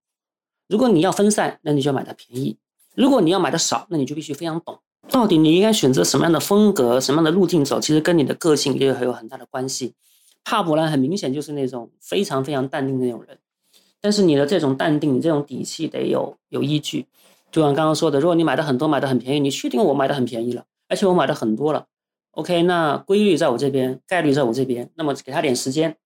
[0.68, 2.56] 如果你要分散，那你就买的便宜；
[2.94, 4.78] 如果你要买的少，那你就必须非常懂。
[5.10, 9.94] 到底你应该选择什么样的风格、什么样的路径走，其实跟你的个性也有有很大的关系。
[10.44, 13.38] 帕普兰很明显就是那种非常非常淡定的那种人，
[14.00, 17.06] 但是你的这种淡定、你这种底气得有有依据。
[17.50, 21.86] 就像刚刚说的，如果你买的很多、买的很便宜，你确定我买的很便宜了，而且我买的很多了
[22.32, 25.96] ，OK，那规律在我这边，概率在我这边，那么给他点时间，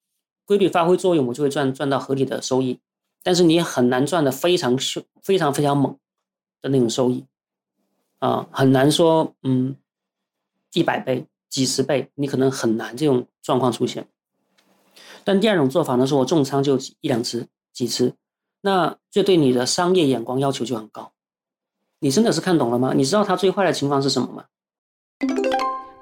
[0.44, 2.78] 规律发挥作用，我就会赚赚到合理的收益。
[3.22, 5.98] 但是你也很难赚的非常凶非常非常猛
[6.62, 7.24] 的那种收益。
[8.18, 9.76] 啊，很难说，嗯，
[10.72, 14.06] 一百倍、几十倍，你可能很难这种状况出现。
[15.24, 18.14] 但第二种做法呢，是我重仓就一两只、几只，
[18.62, 21.12] 那这对你的商业眼光要求就很高。
[21.98, 22.94] 你真的是看懂了吗？
[22.94, 24.44] 你知道它最坏的情况是什么吗？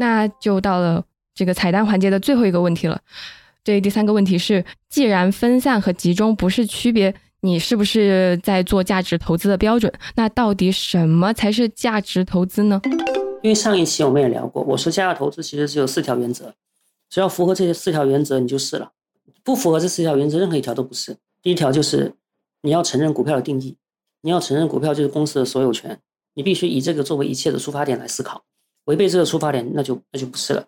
[0.05, 1.03] 那就到了
[1.35, 3.01] 这个彩蛋环节的最后一个问题了。
[3.63, 7.15] 对，第三个问题是，既然分散和集中不是区别。
[7.41, 9.93] 你是不是在做价值投资的标准？
[10.15, 12.81] 那到底什么才是价值投资呢？
[13.43, 16.55] 因为上一期我们也聊过，我说价值投资其实只有四条原则，
[17.11, 18.93] 只要符合这些四条原则，你就是了；
[19.43, 21.19] 不符合这四条原则，任何一条都不是。
[21.43, 22.15] 第一条就是
[22.63, 23.77] 你要承认股票的定义，
[24.23, 26.01] 你要承认股票就是公司的所有权，
[26.33, 28.43] 你必须以这个作为一切的出发点来思考，
[28.85, 30.67] 违背这个出发点，那就那就不是了。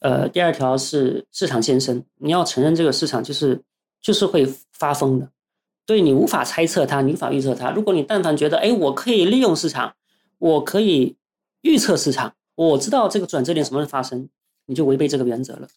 [0.00, 3.60] 呃，第二条是市场先生，你要承认这个市场就是
[4.00, 5.30] 就是会发疯的。
[5.86, 7.72] 所以你无法猜测它，你无法预测它。
[7.72, 9.94] 如果你但凡觉得，哎，我可以利用市场，
[10.38, 11.16] 我可以
[11.62, 14.28] 预测市场，我知道这个转折点什么时候发生，
[14.66, 15.68] 你就违背这个原则了。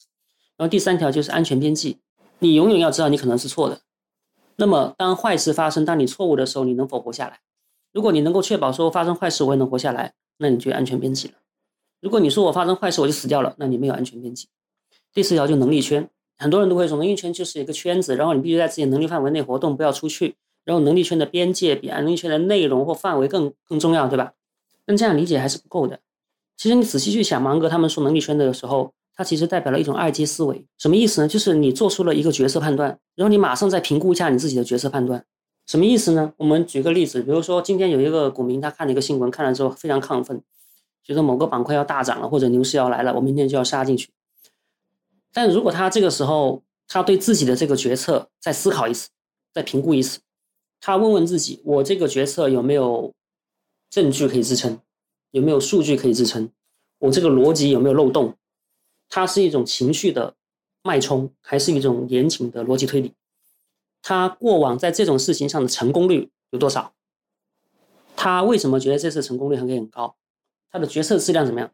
[0.56, 1.98] 然后第三条就是安全边际，
[2.38, 3.82] 你永远要知道你可能是错的。
[4.58, 7.40] 那么当坏事发生，当你错误的时候，你能否活下来？
[7.92, 11.34] 如果你能够确保说发生坏事我也能活下来，那你就安全边际了。
[12.04, 14.50] 如果你说我发生坏事我就死掉了，那你没有安全边际。
[15.14, 16.10] 第四条就能力圈。
[16.38, 20.36] 很多人都会说，能力圈就是一个圈子，然后你必须在自己能力范围内活动，不要出去。
[20.66, 24.34] 然后能力圈的边界比能力圈的内容或范围更更重要，对吧？
[24.86, 26.02] 但这样理解还是不够的。
[26.58, 30.66] 其实你仔细去想，芒格他们说能力圈的时候，它其实代表了一种二阶思维。
[30.78, 31.28] 什么意思呢？
[31.30, 35.24] 就是你做出了一个决策判断，然后你马上再评估一下你自己的决策判断。
[35.66, 36.34] 什么意思呢？
[36.36, 40.42] 我们举个例子，比如说今天有一个股民，他看了一个新闻，看了之后非常亢奋，
[41.04, 44.10] 觉得某个板块要大涨了，或者牛市要来了，我明天就要杀进去。
[45.32, 49.10] 但如果他这个时候，他对自己的这个决策再思考一次，
[49.54, 50.20] 再评估一次，
[50.80, 53.14] 他问问自己：我这个决策有没有
[53.90, 54.80] 证据可以支撑？
[55.32, 56.50] 有没有数据可以支撑？
[57.00, 58.36] 我这个逻辑有没有漏洞？
[59.10, 60.36] 它是一种情绪的
[60.84, 63.14] 脉冲，还是一种严谨的逻辑推理？
[64.02, 66.94] 他过往在这种事情上的成功率有多少？
[68.16, 70.16] 他为什么觉得这次成功率很很高？
[70.74, 71.72] 他的决策质量怎么样？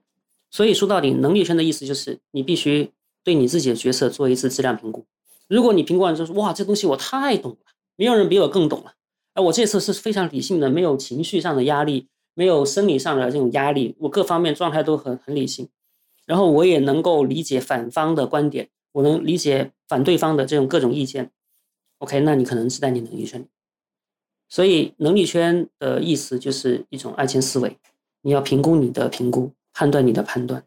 [0.52, 2.92] 所以说到底，能力圈的意思就是你必须。
[3.22, 5.06] 对你自己的角色做一次质量评估，
[5.50, 7.58] 如果你评估完之后说哇，这东西我太懂了，
[7.98, 8.94] 没有人比我更懂了，
[9.34, 15.68] 哎，我这次是非常理性的，没有情绪上的压力，没有生理上的这种压力，我各方面状态都很很理性，
[16.26, 21.30] 然后我也能够理解反方的观点，我能理解反对方的这种各种意见
[21.98, 23.48] ，OK，那你可能是在你能力圈里，
[24.48, 27.78] 所以能力圈的意思就是一种爱情思维，
[28.22, 30.64] 你要评估你的评估，判断你的判断。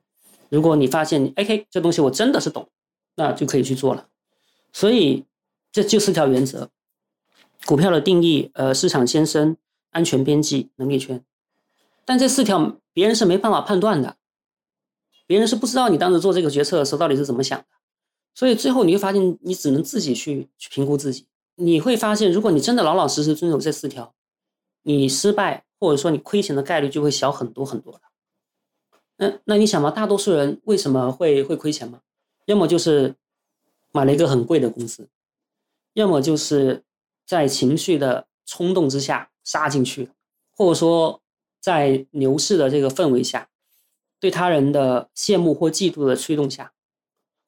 [0.49, 2.69] 如果你发现 OK 这东西我真的是懂，
[3.17, 4.09] 那就可以去做了。
[4.73, 5.25] 所以
[5.71, 6.71] 这就四条原则：
[7.65, 9.57] 股票的定义、呃市场先生、
[9.91, 11.25] 安全边际、能力圈。
[12.05, 14.17] 但这四条别人是没办法判断的，
[15.27, 17.65] 别人是不知道你当时做这个决策的时候到底是怎么想的。
[18.35, 21.27] 所以最后你会发现，你只能自己去去评估自己。
[21.55, 24.15] 你会发现，如果你真的老老实实遵守这四条，
[24.83, 28.01] 你失败或者说你亏钱的概率就会小很多很多了。
[29.17, 32.03] 那那你想嘛，大多数人为什么会会亏钱吗？
[32.45, 33.17] 要么就是
[33.91, 35.09] 买了一个很贵的公司，
[35.95, 36.85] 要么就是
[37.27, 40.09] 在情绪的冲动之下杀进去，
[40.57, 41.21] 或者说
[41.61, 43.49] 在牛市的这个氛围下，
[44.21, 46.73] 对他人的羡慕或嫉妒的驱动下，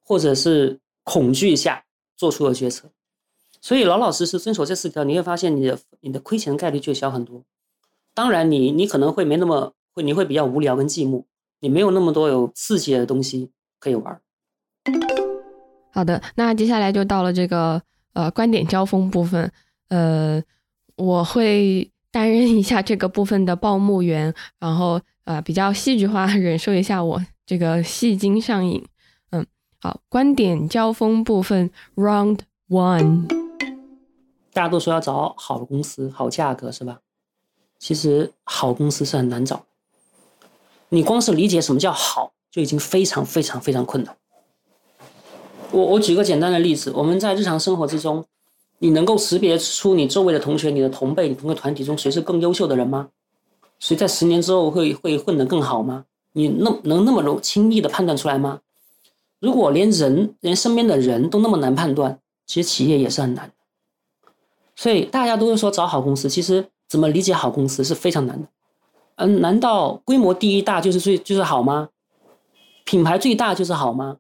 [0.05, 1.85] 或者是恐惧下
[2.17, 2.91] 做出了决策。
[3.61, 7.45] 所以老老实实遵守这四条，你会发现你的你的亏钱概率就小很多。
[8.15, 11.25] 当然，你你可能会没那么会，你会比较无聊跟寂寞。
[11.61, 13.51] 你没有那么多有刺激的东西
[13.81, 14.21] 可以玩。
[15.93, 17.81] 好的，那接下来就到了这个
[18.13, 19.51] 呃观点交锋部分，
[19.89, 20.43] 呃，
[20.97, 28.85] 我会担任一下这个部分的报幕员，然后呃比较戏剧化忍受一下我这个戏精上瘾。
[29.31, 29.45] 嗯，
[29.81, 33.27] 好，观点交锋部分 Round One，
[34.53, 37.01] 大家都说要找好的公司，好价格是吧？
[37.87, 39.67] 其实好公司是很难找。
[40.89, 44.17] 你光是理解什么叫好，就已经非常非常非常困难。
[45.71, 48.25] 我我举个简单的例子，我们在日常生活之中，
[48.79, 53.11] 你能够识别出你周围的同学、你的同辈、你同个团体中谁是更优秀的人吗？
[53.79, 56.07] 谁在十年之后会会混得更好吗？
[56.33, 58.61] 你那能那么容轻易的判断出来吗？
[59.41, 63.53] 如果连人连身边的人都那么难判断，其实企业也是很难。
[64.75, 68.47] 所以大家都是说找好公司，其实怎么理解好公司是非常难的。
[69.17, 71.89] 嗯，难道规模第一大就是最就是好吗？
[72.85, 74.19] 品牌最大就是好吗？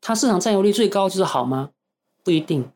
[0.00, 1.70] 它市场占有率最高就是好吗？
[2.24, 2.68] 不一定。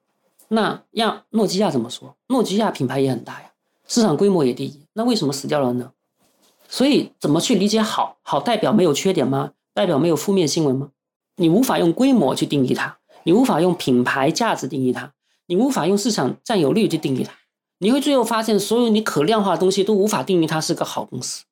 [0.47, 2.15] 那让诺基亚怎么说？
[2.29, 3.51] 诺基亚品牌也很大呀，
[3.89, 5.91] 市场规模也第一，那为什么死掉了呢？
[6.69, 8.19] 所以怎么去理解好？
[8.23, 9.51] 好代表没有缺点吗？
[9.75, 10.91] 代表没有负面新闻吗？
[11.35, 15.13] 你无法用规模去定义它，你无法用品牌价值定义它，
[15.47, 17.33] 你无法用市场占有率去定义它。
[17.79, 21.45] 你会最后发现，所有你可量化的东西都无法定义它是个好公司。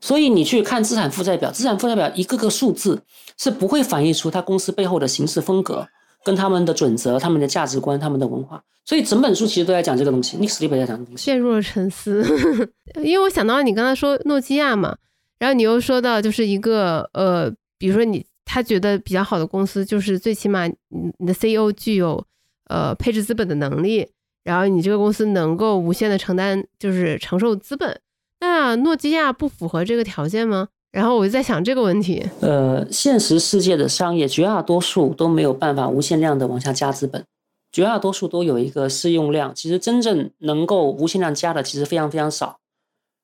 [0.00, 3.02] 所以你去看资产负债表，资产负债表一个个数字
[3.38, 5.86] 是不会反映出它公司背后的行事风格、
[6.24, 8.64] 跟他们的准则、他们的价值观、他们的文化。
[8.84, 10.36] 所以整本书其实都在讲这个东西。
[10.38, 11.22] Nick Sleep 在讲这个东西。
[11.24, 12.24] 陷入了沉思，
[13.04, 14.96] 因为我想到你刚才说诺基亚嘛，
[15.38, 20.74] 然后你又说到就是一个呃，比如说你他觉得比较好的公司，就是最起码你
[21.18, 22.26] 你的 CEO 具有
[22.68, 24.08] 呃配置资本的能力。
[24.44, 28.00] 然后你这个公司能够无限的承担，就是承受资本，
[28.40, 30.68] 那诺基亚不符合这个条件吗？
[30.90, 32.22] 然后我就在想这个问题。
[32.40, 37.24] 呃，现实世界的商业绝大多数都没有办法无限量的往下加资本，
[37.70, 39.54] 绝大多数都有一个适用量。
[39.54, 42.58] 其实真正能够无限量加的，其实非常非常少。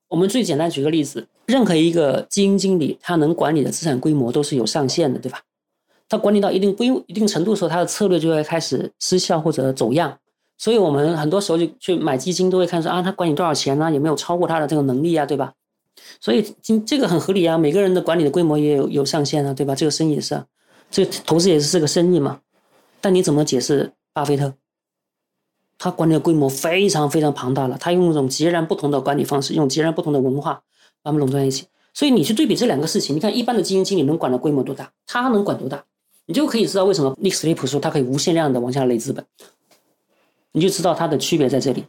[0.09, 5.42] 我们最简单举个例子，任何一个基金经理，他能管理的资产规模都是有上限的，对吧？
[6.09, 10.16] 他管理到一定规一定程度的时候，他的策略就会开始失效或者走样。
[10.59, 13.90] 所以我们很多时候就去买基金，都会看说啊，他管你多少钱呢？
[13.92, 15.25] 有没有超过他的这个能力啊？
[15.25, 15.55] 对吧？
[16.21, 19.75] 所以今这个很合理啊，每个人的管理的规模也有有上限啊，对吧？
[19.75, 20.44] 这个生意也是啊，
[20.90, 22.40] 这个投资也是这个生意嘛。
[23.01, 24.53] 但你怎么解释巴菲特？
[25.79, 30.55] 他管理的规模非常非常庞大了，他用一种截然不同的管理方式，用截然不同的文化
[31.05, 31.66] 把他们垄断在一起。
[31.94, 35.85] 所以你去对比这两个事情，你看一般的基金经理能管的规模多大，他能管多大，
[36.27, 39.25] 你就可以知道为什么 Nick Sleep 说他可以无限量的往下累资本。
[40.59, 41.85] 你就知道它的区别在这里，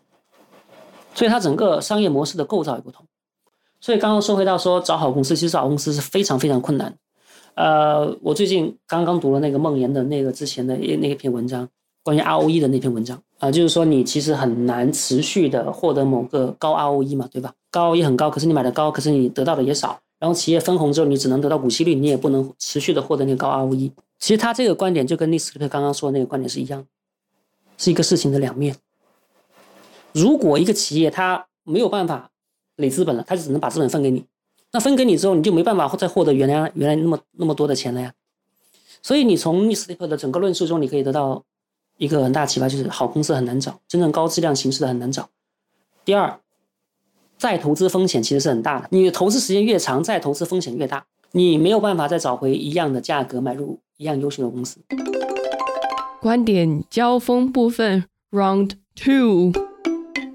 [1.16, 3.04] 所以它整个商业模式的构造也不同。
[3.82, 6.96] 所以刚刚说回到说找好公司，其实找公司是非常非常困难。
[7.56, 11.68] 呃，我最近刚刚读了那个梦岩的那个之前的那一篇文章，
[12.04, 17.52] 关于 ROE 的那篇文章啊，就是说你其实很难持续的获得某个高 ROE 嘛，对吧？
[17.72, 20.00] 高 ROE 很高，可是你买的高，可是你得到的也少。
[20.20, 23.92] 然后企业分红之后，你只能得到股息率，你也不能持续的获得那个高 ROE。
[24.20, 26.86] 其实他这个观点就跟历史课刚刚说的那个观点是一样。
[27.80, 28.76] 是一个事情的两面。
[30.12, 32.30] 如果一个企业它没有办法
[32.76, 34.26] 累资本了，它就只能把资本分给你。
[34.72, 38.14] 那分给你之后，你就没办法再获得原来原来那么那么多的钱了呀。
[39.02, 41.44] 所以你从 Miss Tip 的整个论述中，你可以得到
[41.98, 45.30] 一个很大启发，就是好公司很难找，真正高质量形式的很难找。
[46.04, 46.40] 第二，
[47.38, 48.88] 再投资风险其实是很大的。
[48.92, 54.80] 你投资时间越长，再投资风险越大，你没有办法再找回一样的价格买入一样优秀的公司。
[56.22, 59.54] 观点交锋部分，Round Two。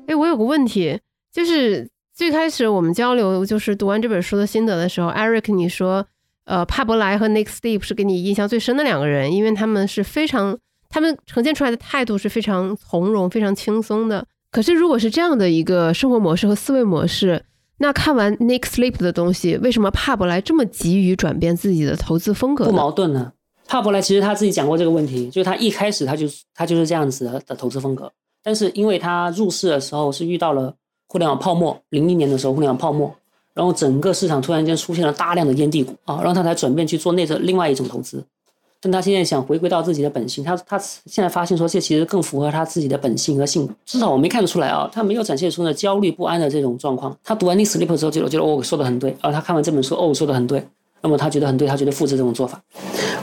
[0.07, 0.99] 哎，我有个问题，
[1.31, 6.07] 就是最开始我们交流，就是读完这本书的心得的时候，Eric，你说，
[6.47, 14.27] 呃，帕伯莱和 Nick Steep 是给你印象最深的两个人，因为他们是非常，他们呈现出来的态度是非常从容、非常轻松的。
[14.51, 17.45] 可是，如果是这样的一个生活模式和思维模式，
[17.77, 22.65] 那看完 Nick Sleep 的东西，为什么帕伯莱这么急于转变自己的投资风格？
[22.65, 23.33] 不矛盾呢？
[23.67, 28.11] 帕伯莱其实他自己讲过这个问题，就是他一开始他就他就是这样子的投资风格，
[28.43, 30.75] 但是因为他入市的时候是遇到了
[31.09, 33.13] 互联网泡沫，零一年的时候互联网泡沫，
[33.55, 38.23] 然后整个市场突然间出现了大量的烟蒂股啊，然后他才转变去做那个另外一种投资。
[38.81, 47.17] 但他现在想回归到自己的本性，他他现在发现说这其实更符合他自己的本性和性格，至少我没看得出来啊，他没有展现出那焦虑不安的这种状况。
[47.25, 50.63] 他读完《那 Sleep》之后，就觉得哦说的很对，然后他看完这本书哦说的很对，
[51.01, 52.63] 那么他觉得很对，他觉得复制这种做法。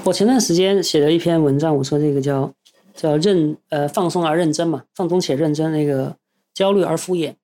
[0.03, 2.51] 我前段时间写了一篇文章，我说这个叫
[2.95, 6.15] 叫认呃放松而认真嘛，放松且认真，那个
[6.55, 7.35] 焦虑而敷衍。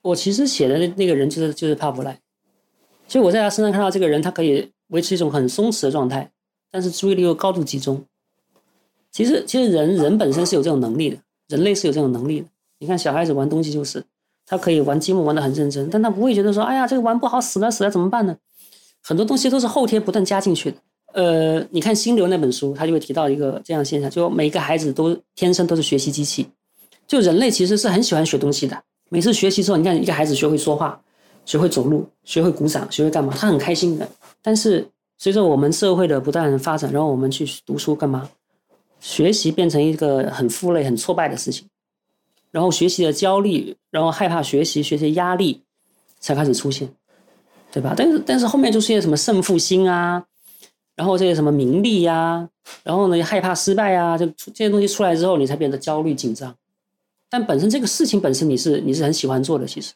[0.00, 2.18] 我其实写的那那个人就是就是帕布莱，
[3.06, 6.30] 所以我在他身上看到这个人，他可以维持一种很松弛的状态，
[6.70, 8.02] 但是注意力又高度集中。
[9.10, 11.18] 其实其实人人本身是有这种能力的，
[11.48, 12.46] 人类是有这种能力的。
[12.78, 14.02] 你看小孩子玩东西就是，
[14.46, 18.38] 他可以玩积木玩的很认真，但他不会觉得说，哎呀这个玩不好死了死了怎么办呢？
[19.02, 20.78] 很多东西都是后天不断加进去的。
[21.14, 26.46] 呃，你看《心流》那本书，他就会提到一个这样现象，就每个孩子都天生都是学习机器。
[27.06, 28.82] 就人类其实是很喜欢学东西的。
[29.08, 31.00] 每次学习之后，你看一个孩子学会说话，
[31.46, 34.06] 学会走路，学会鼓掌，学会干嘛，他很开心的。
[34.42, 34.86] 但是
[35.16, 38.28] 随着我们社会的不断发展，然后我们去读书干嘛？
[39.00, 41.66] 学习变成一个很负累、很挫败的事情，
[42.50, 45.62] 然后学习的焦虑，然后害怕学习，学习压力
[46.20, 46.88] 才开始出现，
[47.72, 47.94] 对吧？
[47.96, 50.24] 但是但是后面就出现什么胜负心啊，
[50.98, 52.48] 然后这些什么名利呀，
[52.82, 56.52] 然后呢害怕失败啊，就这些东西出来之后，你才变得焦虑紧张。
[57.30, 59.94] 但本身这个事情本身你是你是很喜欢做的，其实。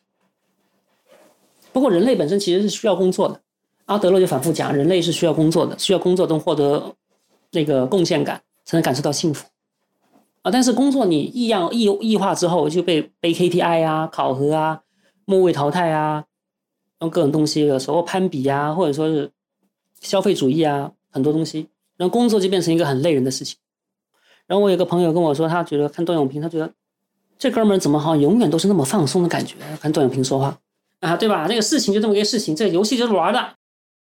[1.72, 3.40] 不过人类本身其实是需要工作的。
[3.86, 6.94] 阿德勒就反复讲，人类是需要工作的，需要工作中获得
[7.50, 9.44] 那个贡献感，才能感受到幸福
[10.42, 10.53] 啊。
[10.53, 14.82] 但是工作你异样异异化之后，就被被 KPI 啊、考核啊、
[15.24, 16.24] 末位淘汰啊，
[17.00, 19.32] 用各种东西有时候攀比啊，或者说是
[20.03, 23.57] 消费主义啊，很多东西，然后工作就变成一个很累人的事情。
[24.46, 26.70] 然后我有个朋友跟我说，他觉得看段永平，他觉得
[27.38, 29.57] 这哥们儿怎么好像永远都是那么放松的感觉？
[29.80, 30.59] 看段永平说话
[31.00, 31.48] 啊，对吧？
[31.48, 33.55] 这个事情就这么个事情，这个游戏就是玩的。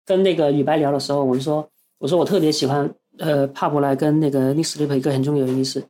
[0.05, 1.69] 跟那个雨白聊的时候，我就说，
[1.99, 2.89] 我说我特别喜欢，
[3.19, 5.83] 呃，帕布莱跟那个尼斯利普一个很重要的意思，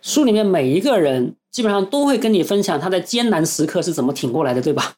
[0.00, 4.94] 书里面每一个人基本上都会跟你分享他在艰难时刻是怎么挺过来的，对吧？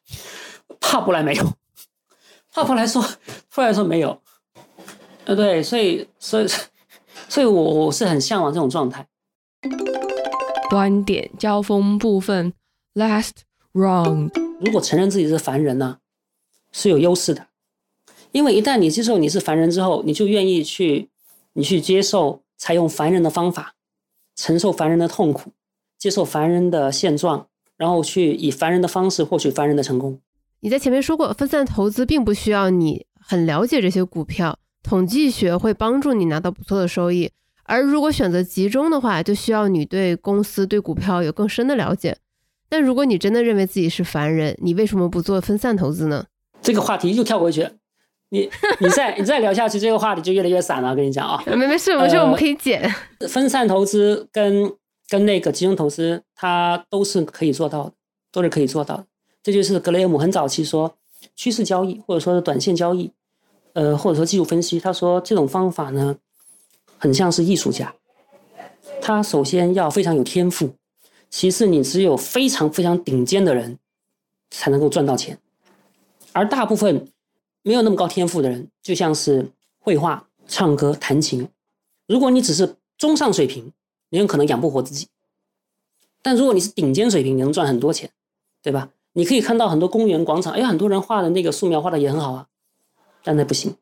[0.78, 1.52] 帕布莱没有，
[2.52, 3.04] 帕布莱说，
[3.54, 4.20] 布莱说没有，
[5.24, 6.48] 呃，对，所以，所以，
[7.28, 9.06] 所以我我是很向往这种状态。
[10.68, 12.52] 观点交锋部分
[12.94, 13.30] ，last
[13.72, 14.30] round。
[14.60, 15.98] 如果承认自己是凡人呢，
[16.72, 17.46] 是有优势的。
[18.32, 21.08] 因为一旦你接受你是凡人之后，你就愿意去，
[21.52, 23.74] 你去接受采用凡人的方法，
[24.36, 25.52] 承受凡人的痛苦，
[25.98, 30.20] 接受凡人的现状，然后去以凡人的方式获取凡人的成功。
[30.60, 37.30] 你在前面说过，分散投资并不需要你很了解这些股票，统计学会帮助你拿到不错的收益。
[37.64, 42.16] 而如果选择集中的话，就需要你对公司、对股票有更深的了解。
[42.68, 46.26] 但如果你真的认为自己是凡人，你为什么不做分散投资呢？
[46.60, 47.66] 这个话题又跳过去。
[48.28, 48.48] 你
[48.80, 50.90] 你再 你再聊下去，这个话题就越来越散了。
[50.90, 52.88] 我跟你讲啊，没没事，没事，我们可以剪。
[53.28, 54.72] 分散投资跟
[55.08, 57.92] 跟那个集中投资，它都是可以做到的，
[58.30, 59.06] 都是可以做到的。
[59.42, 60.96] 这就是格雷厄姆很早期说
[61.34, 63.10] 趋势交易，或者说是短线交易，
[63.72, 64.78] 呃，或者说技术分析。
[64.78, 66.16] 他说这种方法呢，
[66.98, 67.94] 很像是艺术家，
[69.00, 70.74] 他首先要非常有天赋，
[71.28, 73.78] 其次你只有非常非常顶尖的人
[74.50, 75.38] 才能够赚到钱，
[76.32, 77.08] 而大部分。
[77.62, 81.46] 没有那么高天赋的人，就像是绘画、唱歌、弹琴。
[82.06, 83.70] 如果你只是中上水平，
[84.08, 85.08] 你很可能养不活自己。
[86.22, 88.10] 但如果你是顶尖水平，你能赚很多钱，
[88.62, 88.88] 对吧？
[89.12, 92.46] 你可以看到很多公园广场，哎，很多人画的那个素描画的也很好啊，
[93.24, 93.74] 但那不行。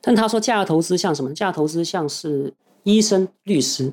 [0.00, 1.34] 但他说，价值投资像什么？
[1.34, 2.54] 价值投资像是
[2.84, 3.92] 医生、律师，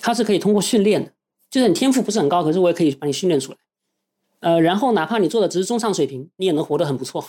[0.00, 1.12] 他是可以通过训练的，
[1.50, 3.58] 就是你天赋不是很高，可是我也可以把你训练出来。
[4.40, 7.24] 呃，然后哪怕你做的只是中上水平，你也能活得很不错。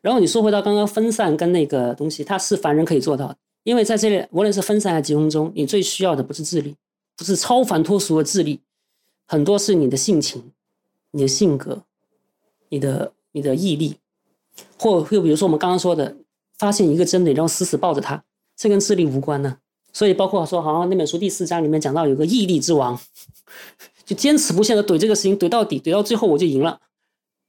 [0.00, 6.74] 然后你说回到刚刚分散跟那个东西，它是凡人可以做到的，因为在这里无论是分散还是集中中，你最需要的不是智力，
[7.16, 8.60] 不是超凡脱俗的智力，
[9.26, 10.52] 很多是你的性情、
[11.12, 11.82] 你的性格、
[12.68, 13.96] 你的你的毅力，
[14.78, 16.16] 或或比如说我们刚刚说的，
[16.58, 18.24] 发现一个真理然后死死抱着它，
[18.56, 19.58] 这跟智力无关呢。
[19.92, 22.98] 所以包括说，好像那本书第四章里面讲到有个毅力之王，
[24.04, 26.80] 就坚持不懈的怼这个事情，怼到底，怼到最后我就赢了。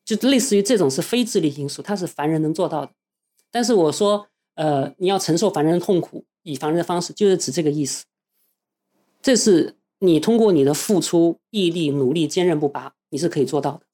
[0.06, 2.92] 就类似于这种是非智力因素，它是凡人能做到的。
[3.50, 8.06] 但是我说，呃，你要承受凡人的痛苦，以凡人的方式，就是指这个意思。
[9.24, 13.85] 这是你通过你的付出、毅力、努力、坚韧不拔，你是可以做到的。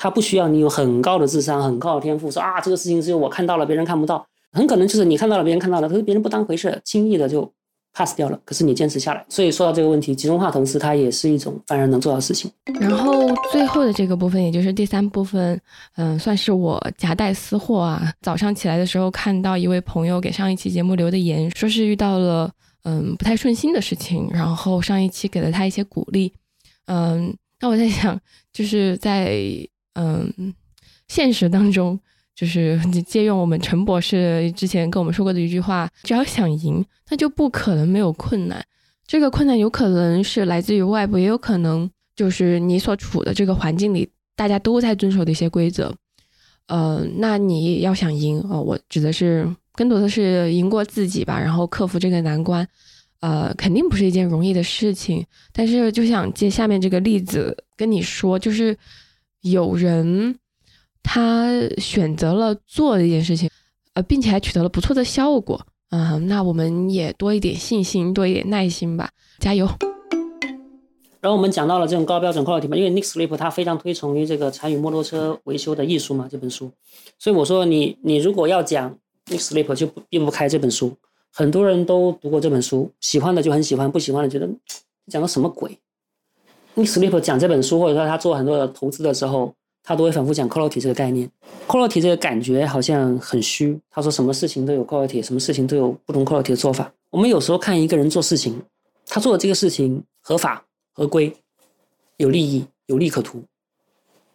[0.00, 4.26] 他不需要你有很高的智商、很高的天赋，说啊，这个事情只有我看到了，别人看不到。
[4.52, 7.52] 很可能就是你看到了，别人看到了，可是别人不当回事，轻易的就。
[7.92, 12.48] pass 掉了，可是你坚持下来，所以说到这个问题，集中化投资它也是一种凡人能做到的事情。
[12.80, 13.12] 然后
[13.50, 15.60] 最后的这个部分，也就是第三部分，
[15.96, 18.00] 嗯，算是我夹带私货啊。
[18.22, 22.48] 早上起来的时候看到一位朋友给上一期节目留的言，说是遇到了
[22.84, 26.32] 嗯不太顺心的事情，然后上一期给了他一些鼓励。
[26.86, 28.16] 嗯，那我在想，
[28.52, 29.36] 就是在
[29.94, 30.54] 嗯
[31.08, 31.98] 现实当中。
[32.32, 38.64] 就是借用我们陈博士之前跟我们说过的一句话：只要想赢，那就不可能没有困难。
[39.06, 45.94] 这个困难有可能是来自于外部，也有可能就是你所处的这个环境里大家都在遵守的一些规则。
[46.68, 52.66] 呃，那你要想赢呃，我指的是更多的是赢过自己吧，然后克服这个难关。
[53.18, 55.22] 呃，肯定不是一件容易的事情。
[55.52, 58.74] 但是就想借下面这个例子跟你说，就是
[59.42, 60.36] 有人。
[61.02, 63.48] 他选择了做这件事情，
[63.94, 69.66] 呃，并且还取得了不错的效果，嗯，那我们也多一点信心，多一点耐心吧，加油。
[71.22, 76.70] 然后我们讲到了这种高标准高 u 题嘛，因为 Nick Sleep 他非常推崇于这个参与摩托车维修的艺术嘛，这本书。
[77.18, 78.94] 所以我说你你如果要讲
[79.28, 80.94] Nick Sleep 就不并不开这本书。
[81.32, 84.46] 很多人都读过这本书，喜欢的就很喜欢，不喜欢的觉得
[85.06, 85.78] 讲的什么鬼。
[86.74, 89.52] N i Sleep 讲这本书，或者说他做很多的投资的时候，
[89.82, 91.28] 他都会反复讲 quality 这个概念。
[91.66, 93.78] quality 这个感觉好像很虚。
[93.90, 96.92] 他说什么事情都有 quality，什么事情都有不同 quality 的做法。
[97.10, 98.60] 我们有时候看一个人做事情，
[99.06, 100.64] 他做的这个事情合法
[100.94, 101.34] 合规，
[102.18, 103.42] 有利益，有利可图，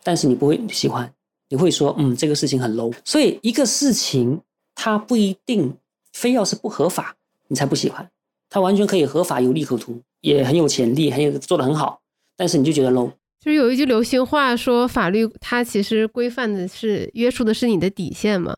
[0.04, 1.10] 但是你不会喜欢，
[1.48, 2.94] 你会说，嗯，这个事情很 low。
[3.06, 4.42] 所以一个事情，
[4.76, 5.74] 它不一定
[6.12, 7.16] 非要是不合法，
[7.48, 8.10] 你才不喜欢。
[8.50, 12.02] 它完全可以合法，有利可图，也很有潜力，很有做的很好，
[12.38, 13.12] 但是你就觉得 low。
[13.40, 18.56] 就是有一句流行话说，法律它其实规范的是约束的是你的底线嘛。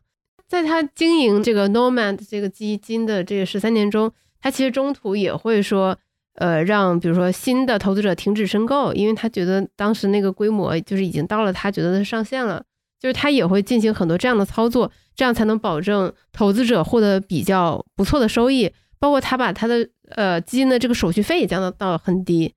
[0.48, 4.10] 在他经营这个 Nomad 这个基金的这个十三年中，
[4.40, 5.94] 他其实中途也会说，
[6.36, 12.64] 呃，让比如说新的投资者停止申购，因为他觉得当时那个规模就是已经到了他觉得的上限了，
[12.98, 22.54] 就是他也会进行很多这样的操作，这样才能保证投资者获得比较不错的收益，包括他把他的呃基金的这个手续费也降到到很低。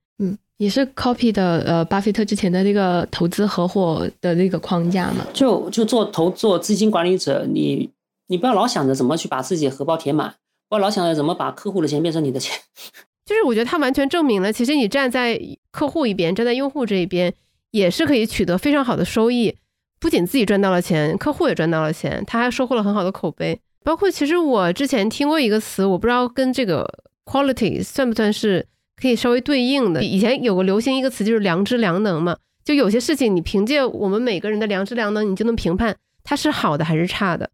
[0.61, 5.25] 也是 copy 的呃，巴菲特之前的那个投资合伙的那个框架嘛。
[5.33, 7.89] 就就做投做资金管理者，你
[8.27, 10.35] 你不要老想着怎么去把自己的荷包填满，
[10.69, 12.55] 不要老想着怎么把客户的钱变成你的钱。
[13.25, 15.41] 就是我觉得他完全证明了，其实你站在
[15.71, 17.33] 客户一边，站在用户这一边，
[17.71, 19.55] 也是可以取得非常好的收益。
[19.99, 23.59] 不仅自己赚到了钱，客户也赚到了钱，他还收获了很好的口碑。
[23.83, 26.87] 包括其实我之前听过一个词，我不知道跟这个
[27.25, 28.67] quality 算不算是。
[29.01, 37.49] 可以稍微对应的，以前有个流行一个词就是良知良能嘛，就有些事情你凭借我们每个人的良知良能，你就能评判它是好的还是差的，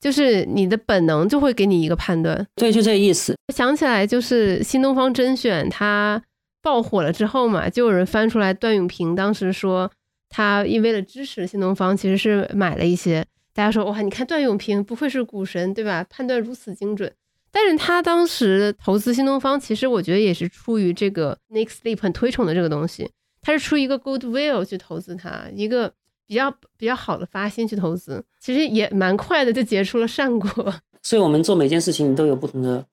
[0.00, 2.44] 就是你的本能就会给你一个判断。
[2.56, 3.36] 对，就这个意思。
[3.54, 6.20] 想起来就是新东方甄选它
[6.60, 9.88] 爆火了之后嘛，就有人翻出来段永平当时说
[10.28, 13.24] 他因为了支持新东方，其实是买了一些。
[13.54, 16.04] 大家说哇，你看段永平不愧是股神对吧？
[16.10, 17.12] 判断如此精准。
[17.60, 23.10] 但是他当时投资新东方，其实我觉得也是出于这个 Nick Sleep 很推崇的这个东西，
[23.42, 25.92] 他是出于一个 goodwill 去投资它，一个
[26.24, 30.72] 比较比较好的发心去投资，其实也蛮快的就结出了善果。
[31.02, 32.84] 所以，我们做每件事情都有不同的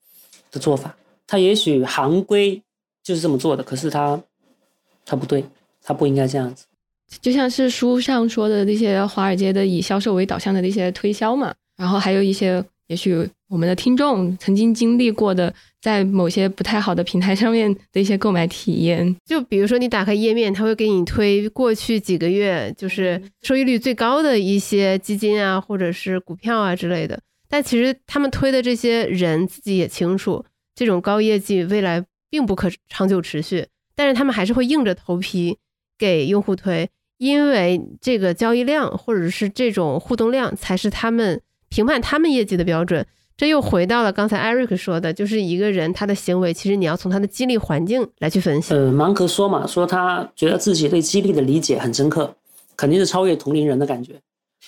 [0.49, 0.97] 的做法。
[1.27, 2.59] 他也许行规
[3.03, 4.19] 就是这么做的，可是他
[5.05, 5.45] 他不对，
[5.83, 6.65] 他不应该这样子。
[7.21, 12.65] 就像是书上说的那些华尔街的以销售为导向的那些推销嘛，然后还有一些。
[12.87, 27.19] 也许我们的听众曾经经历过的，在某些不太好的平台上面的一些购买体验，就比如说你打开页面，他会给你推过去几个月就是收益率最高的一些基金啊，或者是股票啊之类的。
[27.47, 30.43] 但其实他们推的这些人自己也清楚，
[30.73, 35.57] 这种高业绩未来并不可长久持续，但是他们还是会硬着头皮
[35.99, 36.89] 给用户推，
[37.19, 41.41] 因为这个交易量或者是这种互动量才是他们。
[41.67, 43.05] 评判他们业绩的标准，
[43.37, 48.73] 这又回到了刚才 Eric 说的，就是一个人他的行为，其实你要从他的激励环境来去分析。
[48.73, 52.33] 呃，芒格说嘛，说他觉得自己对激励的理解很深刻，
[52.77, 54.13] 肯定是超越同龄人的感觉。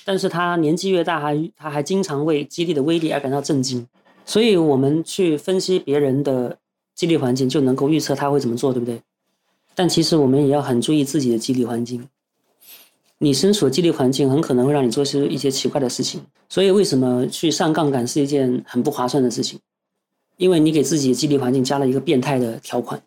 [0.03, 3.87] 但是他年纪越大，还他还经常为激励的威力而感到震惊。
[4.25, 6.57] 所以我们去分析别人的
[6.93, 9.01] 激励环境，就能够预测他会怎么做，对不对？
[9.75, 12.05] 但其实我们也要很注意自己的激励环境。
[13.19, 19.59] 你身处的激励环境很可能会让你做出一些奇怪的事情，所以为什么去上杠杆是一件很不划算的事情？
[20.37, 23.01] 因为你给自己激励环境加了一个变态的条款。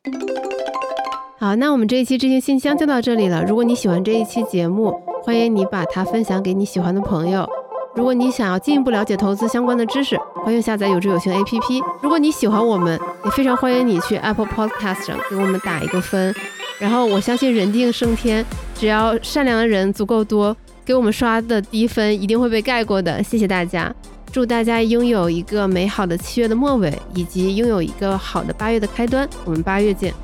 [1.39, 3.45] 好，那我们这一期知行信箱就到这里了。
[3.45, 4.93] 如果你喜欢这一期节目，
[5.23, 7.49] 欢迎你把它分享给你喜欢的朋友。
[7.95, 11.81] 如果你想要进一步了解投资相关的知识，欢迎下载有知有行 APP。
[12.03, 16.35] 如果你喜欢我们，也非常欢迎你去 Apple Podcast 上给我们打一个分。
[16.81, 23.23] 然后我相信人定胜天，只要善良的人足够多，给我们刷的低分一定会被盖过的。
[23.23, 23.95] 谢谢大家，
[24.33, 29.29] 祝大家拥有一个美好的七月的末尾，以及拥有一个好的八月的开端。
[29.45, 30.15] 我们八月见。